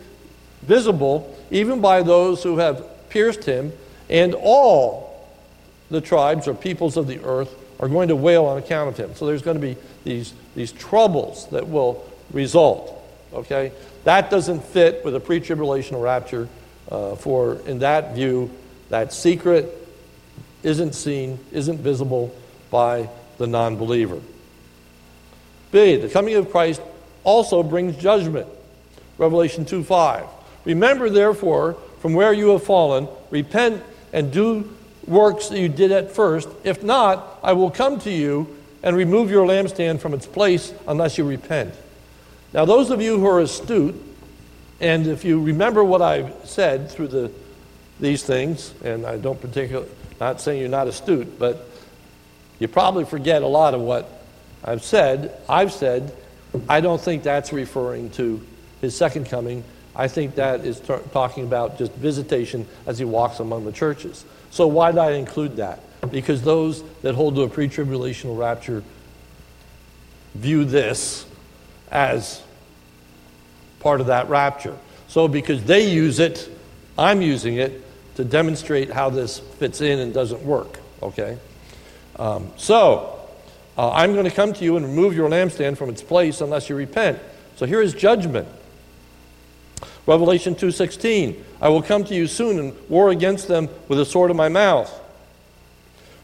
visible 0.62 1.36
even 1.52 1.80
by 1.80 2.02
those 2.02 2.44
who 2.44 2.58
have 2.58 2.84
pierced 3.10 3.46
him, 3.46 3.72
and 4.10 4.34
all 4.34 5.15
the 5.90 6.02
tribes 6.02 6.48
or 6.48 6.54
peoples 6.54 6.98
of 6.98 7.08
the 7.08 7.24
earth 7.24 7.54
are 7.80 7.88
going 7.88 8.08
to 8.08 8.16
wail 8.16 8.46
on 8.46 8.58
account 8.58 8.90
of 8.90 8.98
him. 8.98 9.16
So 9.16 9.26
there's 9.26 9.42
going 9.42 9.60
to 9.60 9.62
be 9.62 9.78
these, 10.04 10.34
these 10.56 10.72
troubles 10.72 11.48
that 11.50 11.68
will 11.68 12.10
result. 12.32 12.92
Okay? 13.34 13.72
That 14.04 14.30
doesn't 14.30 14.64
fit 14.64 15.04
with 15.04 15.16
a 15.16 15.20
pre 15.20 15.40
tribulational 15.40 16.02
rapture, 16.02 16.48
uh, 16.90 17.16
for 17.16 17.56
in 17.66 17.80
that 17.80 18.16
view, 18.16 18.52
that 18.90 19.14
secret 19.14 19.88
isn't 20.64 20.94
seen, 20.94 21.40
isn't 21.52 21.80
visible 21.80 22.36
by 22.72 23.10
the 23.38 23.48
non 23.48 23.76
believer. 23.76 24.22
B, 25.72 25.96
the 25.98 26.10
coming 26.10 26.36
of 26.36 26.52
Christ 26.52 26.82
also 27.24 27.64
brings 27.64 27.98
judgment. 27.98 28.48
Revelation 29.18 29.66
2 29.66 29.84
5. 29.84 30.26
Remember, 30.66 31.10
therefore, 31.10 31.74
from 32.00 32.14
where 32.14 32.34
you 32.34 32.50
have 32.50 32.64
fallen, 32.64 33.08
repent 33.30 33.84
and 34.14 34.32
do 34.32 34.76
works 35.08 35.50
that 35.50 35.60
you 35.60 35.70
did 35.70 35.92
at 35.92 36.12
first. 36.12 36.48
If 36.64 36.84
not, 36.84 37.40
I 37.44 37.54
will 37.54 37.72
come 37.72 38.00
to 38.02 38.12
you 38.12 38.56
and 38.84 38.96
remove 38.96 39.32
your 39.32 39.48
lampstand 39.48 40.00
from 40.00 40.14
its 40.14 40.26
place 40.26 40.74
unless 40.88 41.18
you 41.18 41.28
repent. 41.28 41.74
Now, 42.54 42.66
those 42.66 42.92
of 42.92 43.02
you 43.02 43.20
who 43.20 43.28
are 43.28 43.42
astute, 43.42 43.96
and 44.80 45.08
if 45.08 45.26
you 45.26 45.42
remember 45.42 45.84
what 45.84 46.02
I've 46.02 46.34
said 46.44 46.90
through 46.90 47.08
the, 47.08 47.32
these 48.00 48.24
things, 48.24 48.74
and 48.84 49.06
I 49.06 49.18
don't 49.18 49.40
particularly, 49.40 49.90
not 50.20 50.42
saying 50.42 50.60
you're 50.60 50.70
not 50.70 50.88
astute, 50.88 51.38
but 51.40 51.68
you 52.60 52.68
probably 52.68 53.06
forget 53.06 53.42
a 53.42 53.48
lot 53.48 53.74
of 53.74 53.82
what 53.82 54.10
I've 54.64 54.84
said, 54.84 55.38
I've 55.50 55.72
said 55.72 56.16
I 56.70 56.82
don't 56.82 57.02
think 57.02 57.24
that's 57.24 57.52
referring 57.52 58.10
to 58.12 58.46
his 58.82 58.96
second 58.96 59.28
coming. 59.28 59.64
I 59.96 60.08
think 60.08 60.36
that 60.36 60.66
is 60.66 60.80
t- 60.80 60.94
talking 61.12 61.44
about 61.44 61.78
just 61.78 61.92
visitation 61.94 62.68
as 62.86 63.00
he 63.00 63.06
walks 63.06 63.40
among 63.40 63.66
the 63.66 63.72
churches. 63.72 64.26
So, 64.52 64.68
why 64.68 64.92
did 64.92 65.00
I 65.00 65.12
include 65.12 65.58
that? 65.58 65.80
Because 66.12 66.42
those 66.42 66.84
that 67.02 67.16
hold 67.16 67.36
to 67.36 67.42
a 67.44 67.50
pre 67.50 67.68
tribulational 67.68 68.38
rapture 68.38 68.84
view 70.34 70.66
this 70.66 71.26
as 71.92 72.42
part 73.80 74.02
of 74.02 74.08
that 74.08 74.30
rapture. 74.30 74.78
So, 75.08 75.28
because 75.28 75.64
they 75.64 75.90
use 75.90 76.20
it, 76.20 76.50
I'm 76.98 77.22
using 77.22 77.56
it 77.56 77.82
to 78.16 78.24
demonstrate 78.24 78.92
how 78.92 79.10
this 79.10 79.40
fits 79.40 79.82
in 79.82 80.00
and 80.00 80.14
doesn't 80.14 80.42
work. 80.44 80.80
Okay? 81.02 81.38
Um, 82.18 82.52
so, 82.58 83.16
uh, 83.78 83.92
I'm 83.92 84.14
going 84.14 84.26
to 84.26 84.32
come 84.32 84.54
to 84.54 84.64
you 84.64 84.78
and 84.78 84.86
remove 84.86 85.16
your 85.16 85.30
lampstand 85.30 85.78
from 85.78 85.90
its 85.90 86.02
place 86.02 86.42
unless 86.42 86.70
you 86.70 86.76
repent. 86.76 87.20
So 87.58 87.66
here 87.66 87.82
is 87.82 87.94
judgment. 87.94 88.48
Revelation 90.08 90.56
2:16 90.56 91.36
I 91.62 91.70
will 91.70 91.82
come 91.82 92.04
to 92.06 92.16
you 92.16 92.28
soon 92.28 92.60
and 92.60 92.74
war 92.90 93.10
against 93.10 93.48
them 93.48 93.70
with 93.88 93.98
the 93.98 94.06
sword 94.06 94.30
of 94.30 94.38
my 94.38 94.50
mouth. 94.50 94.92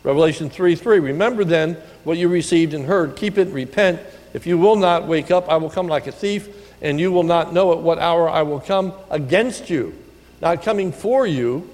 Revelation 0.03 0.49
3:3 0.49 0.99
Remember 0.99 1.43
then 1.43 1.77
what 2.03 2.17
you 2.17 2.27
received 2.27 2.73
and 2.73 2.85
heard 2.85 3.15
keep 3.15 3.37
it 3.37 3.47
repent 3.49 3.99
if 4.33 4.47
you 4.47 4.57
will 4.57 4.75
not 4.75 5.07
wake 5.07 5.31
up 5.31 5.49
I 5.49 5.57
will 5.57 5.69
come 5.69 5.87
like 5.87 6.07
a 6.07 6.11
thief 6.11 6.49
and 6.81 6.99
you 6.99 7.11
will 7.11 7.23
not 7.23 7.53
know 7.53 7.71
at 7.71 7.79
what 7.79 7.99
hour 7.99 8.29
I 8.29 8.41
will 8.41 8.59
come 8.59 8.93
against 9.09 9.69
you 9.69 9.93
not 10.41 10.63
coming 10.63 10.91
for 10.91 11.27
you 11.27 11.69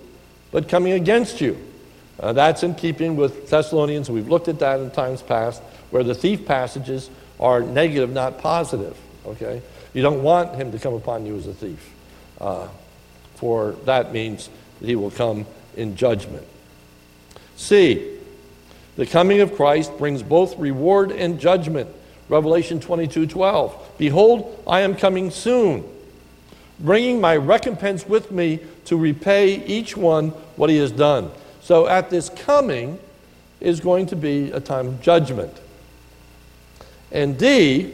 but 0.52 0.68
coming 0.68 0.94
against 0.94 1.40
you 1.40 1.58
uh, 2.20 2.34
that's 2.34 2.64
in 2.64 2.76
keeping 2.76 3.16
with 3.16 3.50
Thessalonians. 3.50 4.10
We've 4.10 4.28
looked 4.28 4.48
at 4.48 4.60
that 4.60 4.80
in 4.80 4.90
times 4.92 5.22
past, 5.22 5.62
where 5.92 6.04
the 6.04 6.16
thief 6.16 6.46
passages 6.46 7.10
are 7.40 7.62
negative, 7.62 8.10
not 8.12 8.40
positive. 8.40 8.98
Okay? 9.26 9.62
You 9.94 10.02
don't 10.02 10.24
want 10.24 10.56
him 10.56 10.72
to 10.72 10.80
come 10.80 10.94
upon 10.94 11.26
you 11.26 11.38
as 11.38 11.48
a 11.48 11.54
thief, 11.54 11.94
uh, 12.40 12.68
for 13.36 13.72
that 13.86 14.12
means 14.12 14.50
that 14.80 14.88
he 14.88 14.96
will 14.96 15.12
come 15.12 15.46
in 15.76 15.96
judgment. 15.96 16.46
C. 17.56 18.16
The 18.96 19.06
coming 19.06 19.42
of 19.42 19.56
Christ 19.56 19.96
brings 19.98 20.24
both 20.24 20.58
reward 20.58 21.12
and 21.12 21.40
judgment. 21.40 21.90
Revelation 22.30 22.80
22 22.80 23.28
12. 23.28 23.94
Behold, 23.98 24.64
I 24.68 24.82
am 24.82 24.96
coming 24.96 25.32
soon, 25.32 25.84
bringing 26.80 27.22
my 27.22 27.38
recompense 27.38 28.08
with 28.08 28.32
me 28.32 28.60
to 28.86 28.98
repay 28.98 29.64
each 29.66 29.96
one 29.96 30.30
what 30.56 30.70
he 30.70 30.78
has 30.78 30.92
done. 30.92 31.32
So 31.62 31.88
at 31.88 32.10
this 32.10 32.30
coming 32.30 33.00
is 33.60 33.80
going 33.80 34.08
to 34.08 34.16
be 34.16 34.52
a 34.52 34.60
time 34.60 34.88
of 34.88 35.02
judgment. 35.02 35.54
And 37.12 37.38
D, 37.38 37.94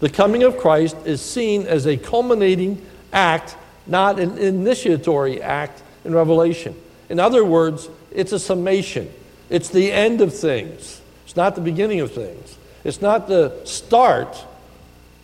the 0.00 0.08
coming 0.08 0.42
of 0.42 0.58
Christ 0.58 0.96
is 1.04 1.20
seen 1.20 1.66
as 1.66 1.86
a 1.86 1.96
culminating 1.96 2.84
act, 3.12 3.56
not 3.86 4.18
an 4.18 4.38
initiatory 4.38 5.40
act 5.42 5.82
in 6.04 6.14
Revelation. 6.14 6.74
In 7.08 7.20
other 7.20 7.44
words, 7.44 7.88
it's 8.10 8.32
a 8.32 8.38
summation. 8.38 9.12
It's 9.50 9.68
the 9.68 9.92
end 9.92 10.20
of 10.20 10.34
things. 10.34 11.00
It's 11.24 11.36
not 11.36 11.54
the 11.54 11.60
beginning 11.60 12.00
of 12.00 12.12
things. 12.12 12.56
It's 12.82 13.02
not 13.02 13.28
the 13.28 13.60
start 13.64 14.44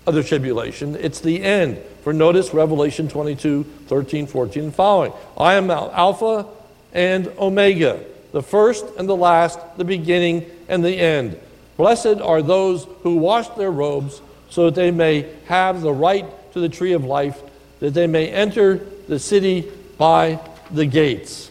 of 0.07 0.15
the 0.15 0.23
tribulation, 0.23 0.95
it's 0.95 1.21
the 1.21 1.43
end. 1.43 1.79
For 2.03 2.13
notice 2.13 2.55
Revelation 2.55 3.09
22, 3.09 3.65
13, 3.65 4.27
14, 4.29 4.65
and 4.65 4.75
following. 4.75 5.13
I 5.37 5.55
am 5.55 5.71
Alpha 5.71 6.47
and 6.93 7.27
Omega, 7.39 8.05
the 8.31 8.43
first 8.43 8.85
and 8.99 9.09
the 9.09 9.17
last, 9.17 9.59
the 9.77 9.85
beginning 9.85 10.49
and 10.69 10.85
the 10.85 10.97
end. 10.97 11.41
Blessed 11.77 12.21
are 12.21 12.43
those 12.43 12.87
who 13.03 13.17
wash 13.17 13.49
their 13.51 13.73
robes 13.73 14.21
so 14.49 14.67
that 14.67 14.75
they 14.75 14.91
may 14.91 15.31
have 15.47 15.81
the 15.81 15.93
right 15.93 16.27
to 16.53 16.61
the 16.61 16.69
tree 16.69 16.93
of 16.93 17.05
life, 17.05 17.43
that 17.81 17.95
they 17.95 18.07
may 18.07 18.29
enter 18.29 18.77
the 19.09 19.19
city 19.19 19.71
by 19.99 20.41
the 20.71 20.87
gates. 20.87 21.51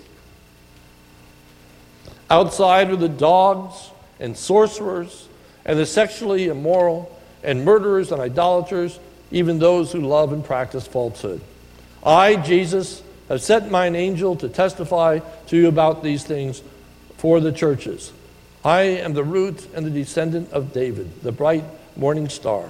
Outside 2.30 2.90
are 2.90 2.96
the 2.96 3.10
dogs 3.10 3.92
and 4.20 4.36
sorcerers 4.36 5.28
and 5.66 5.78
the 5.78 5.86
sexually 5.86 6.48
immoral 6.48 7.12
and 7.44 7.64
murderers 7.64 8.12
and 8.12 8.22
idolaters, 8.22 9.00
even 9.32 9.60
those 9.60 9.92
who 9.92 10.02
love 10.02 10.34
and 10.34 10.44
practice 10.44 10.88
falsehood. 10.88 11.42
I, 12.04 12.36
Jesus, 12.36 13.04
have 13.30 13.42
sent 13.42 13.72
mine 13.72 13.96
angel 13.96 14.36
to 14.38 14.50
testify 14.50 15.20
to 15.48 15.58
you 15.58 15.68
about 15.68 16.04
these 16.04 16.24
things 16.24 16.62
for 17.18 17.40
the 17.40 17.52
churches. 17.52 18.12
I 18.64 18.82
am 18.82 19.14
the 19.14 19.24
root 19.24 19.68
and 19.76 19.86
the 19.86 19.92
descendant 19.92 20.52
of 20.52 20.74
David, 20.74 21.22
the 21.22 21.32
bright 21.32 21.64
morning 21.96 22.30
star. 22.30 22.70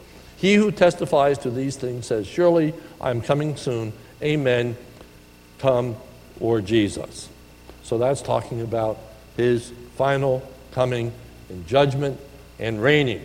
He 0.41 0.55
who 0.55 0.71
testifies 0.71 1.37
to 1.39 1.51
these 1.51 1.75
things 1.75 2.07
says, 2.07 2.25
Surely 2.25 2.73
I 2.99 3.11
am 3.11 3.21
coming 3.21 3.55
soon. 3.57 3.93
Amen. 4.23 4.75
Come, 5.59 5.95
Lord 6.39 6.65
Jesus. 6.65 7.29
So 7.83 7.99
that's 7.99 8.23
talking 8.23 8.61
about 8.61 8.97
his 9.37 9.71
final 9.97 10.41
coming 10.71 11.13
in 11.51 11.67
judgment 11.67 12.19
and 12.57 12.81
reigning. 12.81 13.21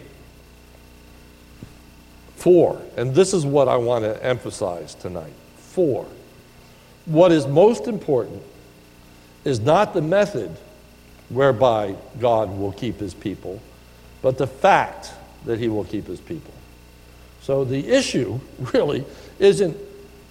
Four, 2.34 2.82
and 2.98 3.14
this 3.14 3.32
is 3.32 3.46
what 3.46 3.66
I 3.66 3.78
want 3.78 4.04
to 4.04 4.22
emphasize 4.22 4.94
tonight. 4.94 5.32
Four, 5.56 6.06
what 7.06 7.32
is 7.32 7.46
most 7.46 7.86
important 7.86 8.42
is 9.42 9.58
not 9.58 9.94
the 9.94 10.02
method 10.02 10.54
whereby 11.30 11.96
God 12.20 12.58
will 12.58 12.72
keep 12.72 13.00
his 13.00 13.14
people, 13.14 13.62
but 14.20 14.36
the 14.36 14.46
fact 14.46 15.12
that 15.46 15.58
he 15.58 15.68
will 15.68 15.84
keep 15.84 16.06
his 16.06 16.20
people. 16.20 16.52
So 17.46 17.64
the 17.64 17.88
issue 17.88 18.40
really 18.74 19.04
isn't 19.38 19.76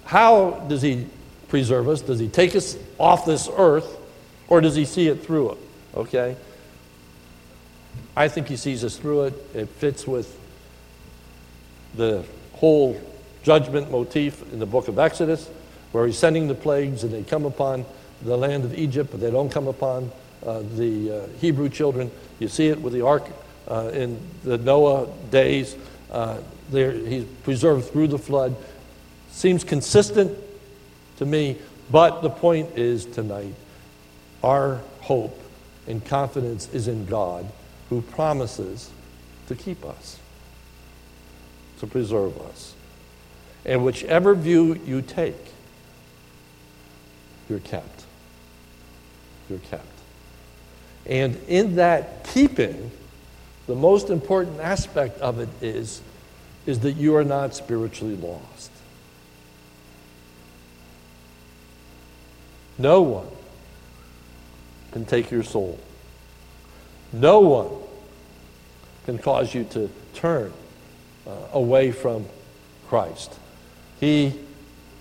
how 0.04 0.66
does 0.68 0.82
he 0.82 1.06
preserve 1.48 1.88
us? 1.88 2.02
Does 2.02 2.18
he 2.18 2.28
take 2.28 2.54
us 2.54 2.76
off 2.98 3.24
this 3.24 3.48
earth 3.56 3.96
or 4.48 4.60
does 4.60 4.74
he 4.74 4.84
see 4.84 5.08
it 5.08 5.24
through 5.24 5.52
it? 5.52 5.58
Okay? 5.94 6.36
I 8.14 8.28
think 8.28 8.48
he 8.48 8.56
sees 8.58 8.84
us 8.84 8.98
through 8.98 9.24
it. 9.24 9.34
It 9.54 9.70
fits 9.70 10.06
with 10.06 10.38
the 11.94 12.22
whole 12.52 13.00
judgment 13.42 13.90
motif 13.90 14.42
in 14.52 14.58
the 14.58 14.66
book 14.66 14.88
of 14.88 14.98
Exodus 14.98 15.48
where 15.92 16.06
he's 16.06 16.18
sending 16.18 16.48
the 16.48 16.54
plagues 16.54 17.02
and 17.02 17.14
they 17.14 17.22
come 17.22 17.46
upon 17.46 17.86
the 18.20 18.36
land 18.36 18.66
of 18.66 18.78
Egypt, 18.78 19.10
but 19.10 19.20
they 19.20 19.30
don't 19.30 19.50
come 19.50 19.68
upon 19.68 20.12
uh, 20.44 20.60
the 20.74 21.10
uh, 21.22 21.26
Hebrew 21.38 21.70
children. 21.70 22.10
You 22.40 22.48
see 22.48 22.68
it 22.68 22.78
with 22.78 22.92
the 22.92 23.06
ark 23.06 23.24
uh, 23.68 23.90
in 23.94 24.20
the 24.44 24.58
Noah 24.58 25.08
days. 25.30 25.76
Uh, 26.10 26.38
there, 26.70 26.92
he's 26.92 27.24
preserved 27.42 27.90
through 27.90 28.08
the 28.08 28.18
flood. 28.18 28.56
Seems 29.30 29.64
consistent 29.64 30.36
to 31.18 31.26
me, 31.26 31.56
but 31.90 32.22
the 32.22 32.30
point 32.30 32.76
is 32.76 33.04
tonight 33.04 33.54
our 34.42 34.80
hope 35.00 35.40
and 35.86 36.04
confidence 36.04 36.68
is 36.72 36.88
in 36.88 37.06
God 37.06 37.46
who 37.88 38.02
promises 38.02 38.90
to 39.48 39.54
keep 39.54 39.84
us, 39.84 40.18
to 41.80 41.86
preserve 41.86 42.40
us. 42.40 42.74
And 43.64 43.84
whichever 43.84 44.34
view 44.34 44.80
you 44.86 45.02
take, 45.02 45.34
you're 47.48 47.60
kept. 47.60 48.04
You're 49.48 49.58
kept. 49.58 49.86
And 51.06 51.36
in 51.46 51.76
that 51.76 52.24
keeping, 52.24 52.90
the 53.66 53.74
most 53.74 54.10
important 54.10 54.60
aspect 54.60 55.18
of 55.20 55.40
it 55.40 55.48
is, 55.60 56.00
is 56.66 56.80
that 56.80 56.92
you 56.92 57.16
are 57.16 57.24
not 57.24 57.54
spiritually 57.54 58.16
lost. 58.16 58.70
No 62.78 63.02
one 63.02 63.26
can 64.92 65.04
take 65.04 65.30
your 65.30 65.42
soul. 65.42 65.78
No 67.12 67.40
one 67.40 67.70
can 69.06 69.18
cause 69.18 69.54
you 69.54 69.64
to 69.64 69.90
turn 70.14 70.52
uh, 71.26 71.30
away 71.52 71.92
from 71.92 72.26
Christ. 72.88 73.34
He 74.00 74.34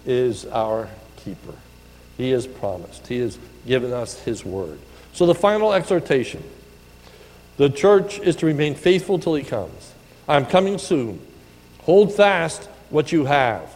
is 0.06 0.46
our 0.46 0.90
keeper. 1.18 1.54
He 2.18 2.32
has 2.32 2.48
promised, 2.48 3.08
He 3.08 3.20
has 3.20 3.38
given 3.68 3.92
us 3.92 4.20
His 4.20 4.46
word. 4.46 4.80
So, 5.14 5.26
the 5.26 5.36
final 5.36 5.74
exhortation 5.74 6.44
the 7.58 7.70
church 7.70 8.20
is 8.20 8.36
to 8.38 8.46
remain 8.46 8.76
faithful 8.76 9.20
till 9.20 9.36
He 9.36 9.44
comes. 9.44 9.94
I'm 10.28 10.46
coming 10.46 10.78
soon. 10.78 11.26
Hold 11.84 12.14
fast 12.14 12.64
what 12.90 13.12
you 13.12 13.26
have. 13.26 13.74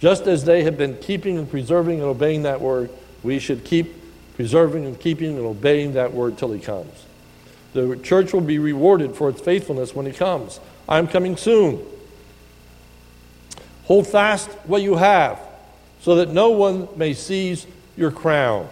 Just 0.00 0.26
as 0.26 0.44
they 0.44 0.62
have 0.62 0.78
been 0.78 0.96
keeping 0.96 1.36
and 1.36 1.50
preserving 1.50 2.00
and 2.00 2.08
obeying 2.08 2.44
that 2.44 2.60
word, 2.60 2.90
we 3.22 3.38
should 3.38 3.64
keep 3.64 3.94
preserving 4.34 4.86
and 4.86 4.98
keeping 4.98 5.36
and 5.36 5.46
obeying 5.46 5.92
that 5.92 6.14
word 6.14 6.38
till 6.38 6.52
he 6.52 6.60
comes. 6.60 7.04
The 7.74 7.96
church 8.02 8.32
will 8.32 8.40
be 8.40 8.58
rewarded 8.58 9.14
for 9.14 9.28
its 9.28 9.40
faithfulness 9.40 9.94
when 9.94 10.06
he 10.06 10.12
comes. 10.12 10.58
I'm 10.88 11.06
coming 11.06 11.36
soon. 11.36 11.84
Hold 13.84 14.06
fast 14.06 14.48
what 14.64 14.82
you 14.82 14.96
have, 14.96 15.38
so 16.00 16.16
that 16.16 16.30
no 16.30 16.50
one 16.50 16.88
may 16.96 17.12
seize 17.12 17.66
your 17.96 18.10
crown. 18.10 18.68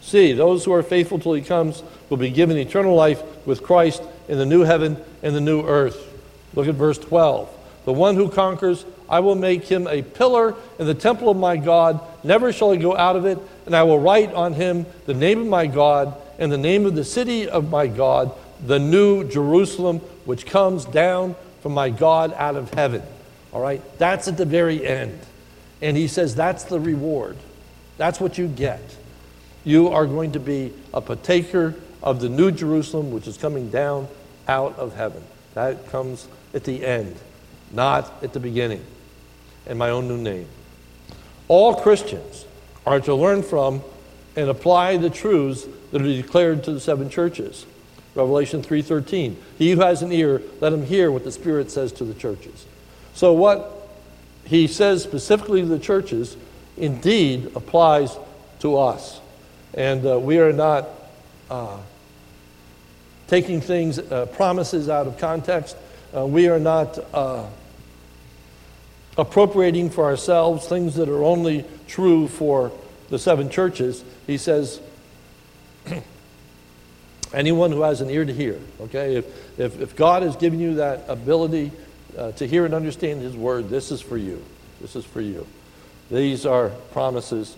See, 0.00 0.32
those 0.32 0.64
who 0.64 0.72
are 0.72 0.82
faithful 0.82 1.18
till 1.18 1.34
he 1.34 1.42
comes 1.42 1.82
will 2.08 2.16
be 2.16 2.30
given 2.30 2.56
eternal 2.56 2.94
life 2.94 3.22
with 3.46 3.62
Christ 3.62 4.02
in 4.28 4.38
the 4.38 4.46
new 4.46 4.62
heaven 4.62 4.96
and 5.22 5.34
the 5.34 5.40
new 5.40 5.62
earth. 5.62 6.06
Look 6.54 6.68
at 6.68 6.74
verse 6.74 6.98
12. 6.98 7.48
The 7.84 7.92
one 7.92 8.16
who 8.16 8.28
conquers, 8.28 8.84
I 9.08 9.20
will 9.20 9.34
make 9.34 9.64
him 9.64 9.86
a 9.86 10.02
pillar 10.02 10.54
in 10.78 10.86
the 10.86 10.94
temple 10.94 11.30
of 11.30 11.36
my 11.36 11.56
God. 11.56 12.00
Never 12.24 12.52
shall 12.52 12.72
he 12.72 12.78
go 12.78 12.96
out 12.96 13.16
of 13.16 13.24
it. 13.24 13.38
And 13.66 13.74
I 13.74 13.82
will 13.82 13.98
write 13.98 14.32
on 14.32 14.54
him 14.54 14.86
the 15.06 15.14
name 15.14 15.40
of 15.40 15.46
my 15.46 15.66
God 15.66 16.14
and 16.38 16.50
the 16.50 16.58
name 16.58 16.86
of 16.86 16.94
the 16.94 17.04
city 17.04 17.48
of 17.48 17.70
my 17.70 17.86
God, 17.86 18.32
the 18.64 18.78
new 18.78 19.24
Jerusalem, 19.28 19.98
which 20.24 20.46
comes 20.46 20.84
down 20.84 21.36
from 21.62 21.72
my 21.72 21.90
God 21.90 22.32
out 22.36 22.56
of 22.56 22.72
heaven. 22.74 23.02
All 23.52 23.60
right? 23.60 23.82
That's 23.98 24.28
at 24.28 24.36
the 24.36 24.44
very 24.44 24.86
end. 24.86 25.18
And 25.82 25.96
he 25.96 26.08
says 26.08 26.34
that's 26.34 26.64
the 26.64 26.80
reward. 26.80 27.36
That's 27.96 28.20
what 28.20 28.38
you 28.38 28.48
get. 28.48 28.80
You 29.64 29.88
are 29.88 30.06
going 30.06 30.32
to 30.32 30.40
be 30.40 30.72
a 30.94 31.00
partaker 31.00 31.74
of 32.02 32.20
the 32.20 32.28
new 32.28 32.50
Jerusalem, 32.50 33.10
which 33.10 33.26
is 33.26 33.36
coming 33.36 33.70
down 33.70 34.08
out 34.48 34.78
of 34.78 34.94
heaven. 34.94 35.22
That 35.54 35.88
comes 35.90 36.28
at 36.54 36.64
the 36.64 36.84
end, 36.84 37.16
not 37.70 38.12
at 38.22 38.32
the 38.32 38.40
beginning, 38.40 38.84
in 39.66 39.76
my 39.76 39.90
own 39.90 40.08
new 40.08 40.16
name. 40.16 40.46
All 41.48 41.74
Christians 41.74 42.46
are 42.86 43.00
to 43.00 43.14
learn 43.14 43.42
from 43.42 43.82
and 44.36 44.48
apply 44.48 44.96
the 44.96 45.10
truths 45.10 45.66
that 45.90 46.00
are 46.00 46.04
declared 46.04 46.64
to 46.64 46.72
the 46.72 46.80
seven 46.80 47.10
churches. 47.10 47.66
Revelation 48.14 48.62
3:13. 48.62 49.36
He 49.58 49.72
who 49.72 49.80
has 49.80 50.02
an 50.02 50.12
ear, 50.12 50.42
let 50.60 50.72
him 50.72 50.86
hear 50.86 51.12
what 51.12 51.24
the 51.24 51.32
Spirit 51.32 51.70
says 51.70 51.92
to 51.92 52.04
the 52.04 52.14
churches. 52.14 52.64
So 53.14 53.32
what 53.32 53.88
he 54.44 54.66
says 54.66 55.02
specifically 55.02 55.60
to 55.60 55.66
the 55.66 55.78
churches 55.78 56.36
indeed 56.76 57.52
applies 57.54 58.16
to 58.60 58.76
us. 58.78 59.20
And 59.74 60.06
uh, 60.06 60.18
we 60.18 60.38
are 60.38 60.52
not 60.52 60.88
uh, 61.48 61.78
taking 63.28 63.60
things, 63.60 63.98
uh, 63.98 64.26
promises 64.26 64.88
out 64.88 65.06
of 65.06 65.18
context. 65.18 65.76
Uh, 66.14 66.26
we 66.26 66.48
are 66.48 66.58
not 66.58 66.98
uh, 67.14 67.46
appropriating 69.16 69.90
for 69.90 70.04
ourselves 70.04 70.66
things 70.66 70.96
that 70.96 71.08
are 71.08 71.22
only 71.22 71.64
true 71.86 72.26
for 72.26 72.72
the 73.08 73.18
seven 73.18 73.48
churches. 73.48 74.04
He 74.26 74.36
says, 74.36 74.80
anyone 77.32 77.70
who 77.70 77.82
has 77.82 78.00
an 78.00 78.10
ear 78.10 78.24
to 78.24 78.32
hear, 78.32 78.58
okay? 78.80 79.16
If, 79.16 79.58
if, 79.60 79.80
if 79.80 79.96
God 79.96 80.22
has 80.22 80.36
given 80.36 80.58
you 80.58 80.76
that 80.76 81.04
ability 81.08 81.70
uh, 82.18 82.32
to 82.32 82.46
hear 82.46 82.64
and 82.64 82.74
understand 82.74 83.20
His 83.20 83.36
word, 83.36 83.68
this 83.68 83.92
is 83.92 84.00
for 84.00 84.16
you. 84.16 84.44
This 84.80 84.96
is 84.96 85.04
for 85.04 85.20
you. 85.20 85.46
These 86.10 86.46
are 86.46 86.70
promises 86.92 87.56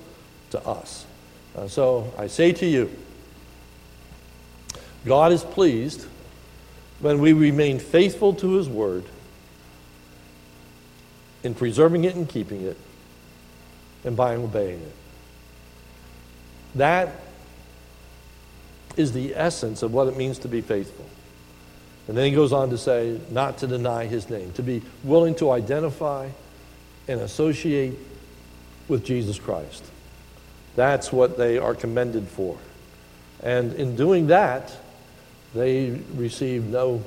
to 0.50 0.60
us. 0.66 1.06
Uh, 1.56 1.68
so 1.68 2.12
I 2.18 2.26
say 2.26 2.52
to 2.52 2.66
you, 2.66 2.90
God 5.04 5.32
is 5.32 5.42
pleased 5.42 6.06
when 7.00 7.20
we 7.20 7.32
remain 7.32 7.78
faithful 7.78 8.34
to 8.34 8.52
His 8.52 8.68
word 8.68 9.04
in 11.42 11.54
preserving 11.54 12.04
it 12.04 12.14
and 12.14 12.28
keeping 12.28 12.62
it 12.62 12.76
and 14.04 14.16
by 14.16 14.36
obeying 14.36 14.80
it. 14.80 14.94
That 16.74 17.10
is 18.96 19.12
the 19.12 19.34
essence 19.34 19.82
of 19.82 19.92
what 19.92 20.08
it 20.08 20.16
means 20.16 20.38
to 20.40 20.48
be 20.48 20.60
faithful. 20.60 21.06
And 22.08 22.16
then 22.16 22.24
he 22.26 22.32
goes 22.32 22.52
on 22.52 22.70
to 22.70 22.78
say, 22.78 23.20
not 23.30 23.58
to 23.58 23.66
deny 23.66 24.06
his 24.06 24.28
name, 24.28 24.52
to 24.52 24.62
be 24.62 24.82
willing 25.04 25.34
to 25.36 25.50
identify 25.50 26.28
and 27.08 27.20
associate 27.20 27.96
with 28.88 29.04
Jesus 29.04 29.38
Christ. 29.38 29.84
That's 30.76 31.12
what 31.12 31.36
they 31.36 31.58
are 31.58 31.74
commended 31.74 32.28
for. 32.28 32.58
And 33.42 33.72
in 33.74 33.96
doing 33.96 34.28
that, 34.28 34.74
they 35.54 35.90
receive 36.14 36.64
no 36.64 37.02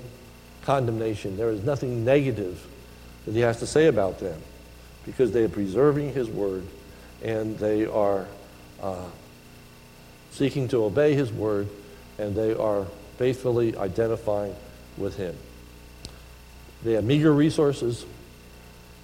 condemnation. 0.64 1.38
There 1.38 1.50
is 1.50 1.64
nothing 1.64 2.06
negative 2.06 2.66
that 3.26 3.34
he 3.34 3.40
has 3.40 3.60
to 3.60 3.68
say 3.68 3.88
about 3.88 4.20
them 4.20 4.40
because 5.06 5.32
they 5.32 5.44
are 5.44 5.50
preserving 5.50 6.14
his 6.14 6.30
word 6.30 6.66
and 7.24 7.58
they 7.58 7.86
are 7.86 8.28
uh, 8.82 9.06
seeking 10.32 10.68
to 10.70 10.84
obey 10.84 11.14
his 11.14 11.32
word 11.32 11.70
and 12.18 12.36
they 12.36 12.54
are 12.54 12.86
faithfully 13.18 13.76
identifying 13.78 14.56
with 14.98 15.16
him. 15.18 15.36
They 16.84 16.94
have 16.94 17.04
meager 17.04 17.34
resources, 17.34 18.06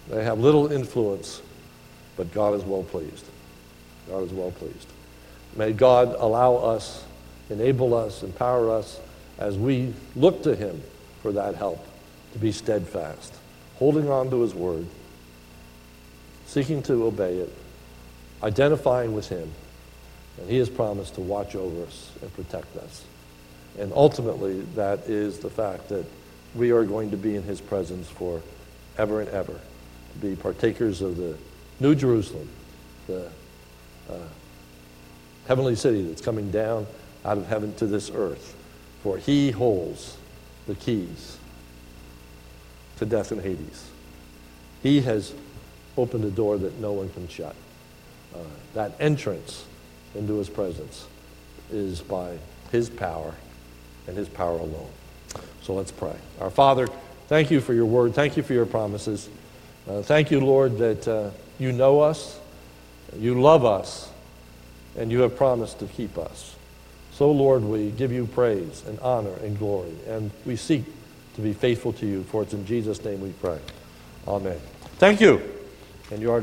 they 0.10 0.24
have 0.24 0.40
little 0.40 0.72
influence, 0.72 1.42
but 2.18 2.32
God 2.32 2.54
is 2.54 2.64
well 2.64 2.84
pleased. 2.84 3.26
God 4.12 4.24
is 4.24 4.34
well 4.34 4.52
pleased. 4.52 4.88
May 5.56 5.72
God 5.72 6.16
allow 6.20 6.56
us, 6.56 7.06
enable 7.50 7.94
us, 7.94 8.24
empower 8.24 8.70
us 8.70 9.00
as 9.38 9.58
we 9.58 9.94
look 10.18 10.44
to 10.44 10.54
Him 10.54 10.84
for 11.22 11.32
that 11.32 11.56
help 11.56 11.86
to 12.34 12.40
be 12.40 12.52
steadfast, 12.52 13.34
holding 13.76 14.10
on 14.10 14.30
to 14.30 14.42
His 14.42 14.54
word, 14.54 14.86
seeking 16.46 16.84
to 16.84 17.06
obey 17.06 17.38
it, 17.38 17.54
identifying 18.44 19.14
with 19.14 19.30
Him. 19.30 19.50
And 20.38 20.50
He 20.50 20.58
has 20.58 20.70
promised 20.70 21.16
to 21.16 21.22
watch 21.22 21.56
over 21.56 21.84
us 21.86 22.12
and 22.22 22.34
protect 22.34 22.76
us. 22.78 23.06
And 23.80 23.94
ultimately, 23.94 24.60
that 24.76 25.00
is 25.08 25.40
the 25.40 25.50
fact 25.50 25.88
that 25.88 26.06
we 26.54 26.72
are 26.72 26.84
going 26.84 27.12
to 27.12 27.18
be 27.18 27.38
in 27.38 27.44
His 27.44 27.62
presence 27.62 28.10
for 28.10 28.42
ever 28.98 29.22
and 29.22 29.30
ever, 29.30 29.54
to 29.54 30.20
be 30.20 30.36
partakers 30.36 31.02
of 31.02 31.16
the 31.16 31.38
New 31.80 31.96
Jerusalem, 31.96 32.50
the 33.08 33.32
uh, 34.10 34.16
heavenly 35.48 35.76
city 35.76 36.02
that's 36.04 36.22
coming 36.22 36.52
down 36.52 36.88
out 37.26 37.38
of 37.38 37.48
heaven 37.48 37.74
to 37.76 37.86
this 37.86 38.12
earth. 38.14 38.56
For 39.04 39.18
He 39.18 39.52
holds 39.52 40.18
the 40.68 40.76
keys 40.76 41.38
to 42.98 43.06
death 43.06 43.32
and 43.32 43.42
Hades. 43.42 43.90
He 44.84 45.02
has 45.02 45.34
opened 45.98 46.26
a 46.26 46.32
door 46.32 46.58
that 46.58 46.80
no 46.80 46.94
one 46.94 47.10
can 47.10 47.28
shut. 47.28 47.56
Uh, 48.34 48.40
that 48.74 48.94
entrance 49.00 49.66
into 50.16 50.36
His 50.36 50.50
presence 50.50 51.08
is 51.72 52.02
by 52.02 52.38
His 52.72 52.90
power 52.90 53.34
and 54.08 54.18
his 54.18 54.30
power 54.30 54.58
alone. 54.58 54.90
So 55.62 55.74
let's 55.74 55.92
pray. 55.92 56.16
Our 56.40 56.50
Father, 56.50 56.88
thank 57.28 57.52
you 57.52 57.62
for 57.62 57.74
your 57.74 57.86
word. 57.86 58.14
Thank 58.14 58.38
you 58.38 58.44
for 58.44 58.54
your 58.54 58.66
promises. 58.66 59.30
Uh, 59.88 60.02
thank 60.02 60.32
you, 60.32 60.40
Lord, 60.40 60.78
that 60.80 61.08
uh, 61.08 61.32
you 61.60 61.72
know 61.72 62.02
us, 62.02 62.40
you 63.18 63.40
love 63.42 63.66
us, 63.66 64.10
and 64.98 65.12
you 65.12 65.22
have 65.22 65.36
promised 65.36 65.80
to 65.80 65.86
keep 65.86 66.18
us. 66.18 66.56
So, 67.12 67.32
Lord, 67.32 67.64
we 67.64 67.92
give 67.92 68.12
you 68.12 68.26
praise 68.26 68.84
and 68.88 69.00
honor 69.00 69.34
and 69.44 69.60
glory, 69.60 69.94
and 70.08 70.32
we 70.46 70.56
seek 70.56 70.86
to 71.36 71.42
be 71.42 71.54
faithful 71.54 71.94
to 71.94 72.06
you, 72.06 72.24
for 72.24 72.44
it's 72.44 72.54
in 72.54 72.66
Jesus' 72.66 73.04
name 73.04 73.22
we 73.22 73.32
pray. 73.34 73.60
Amen. 74.28 74.60
Thank 74.98 75.22
you. 75.22 75.42
And 76.12 76.22
you 76.22 76.32
are 76.32 76.40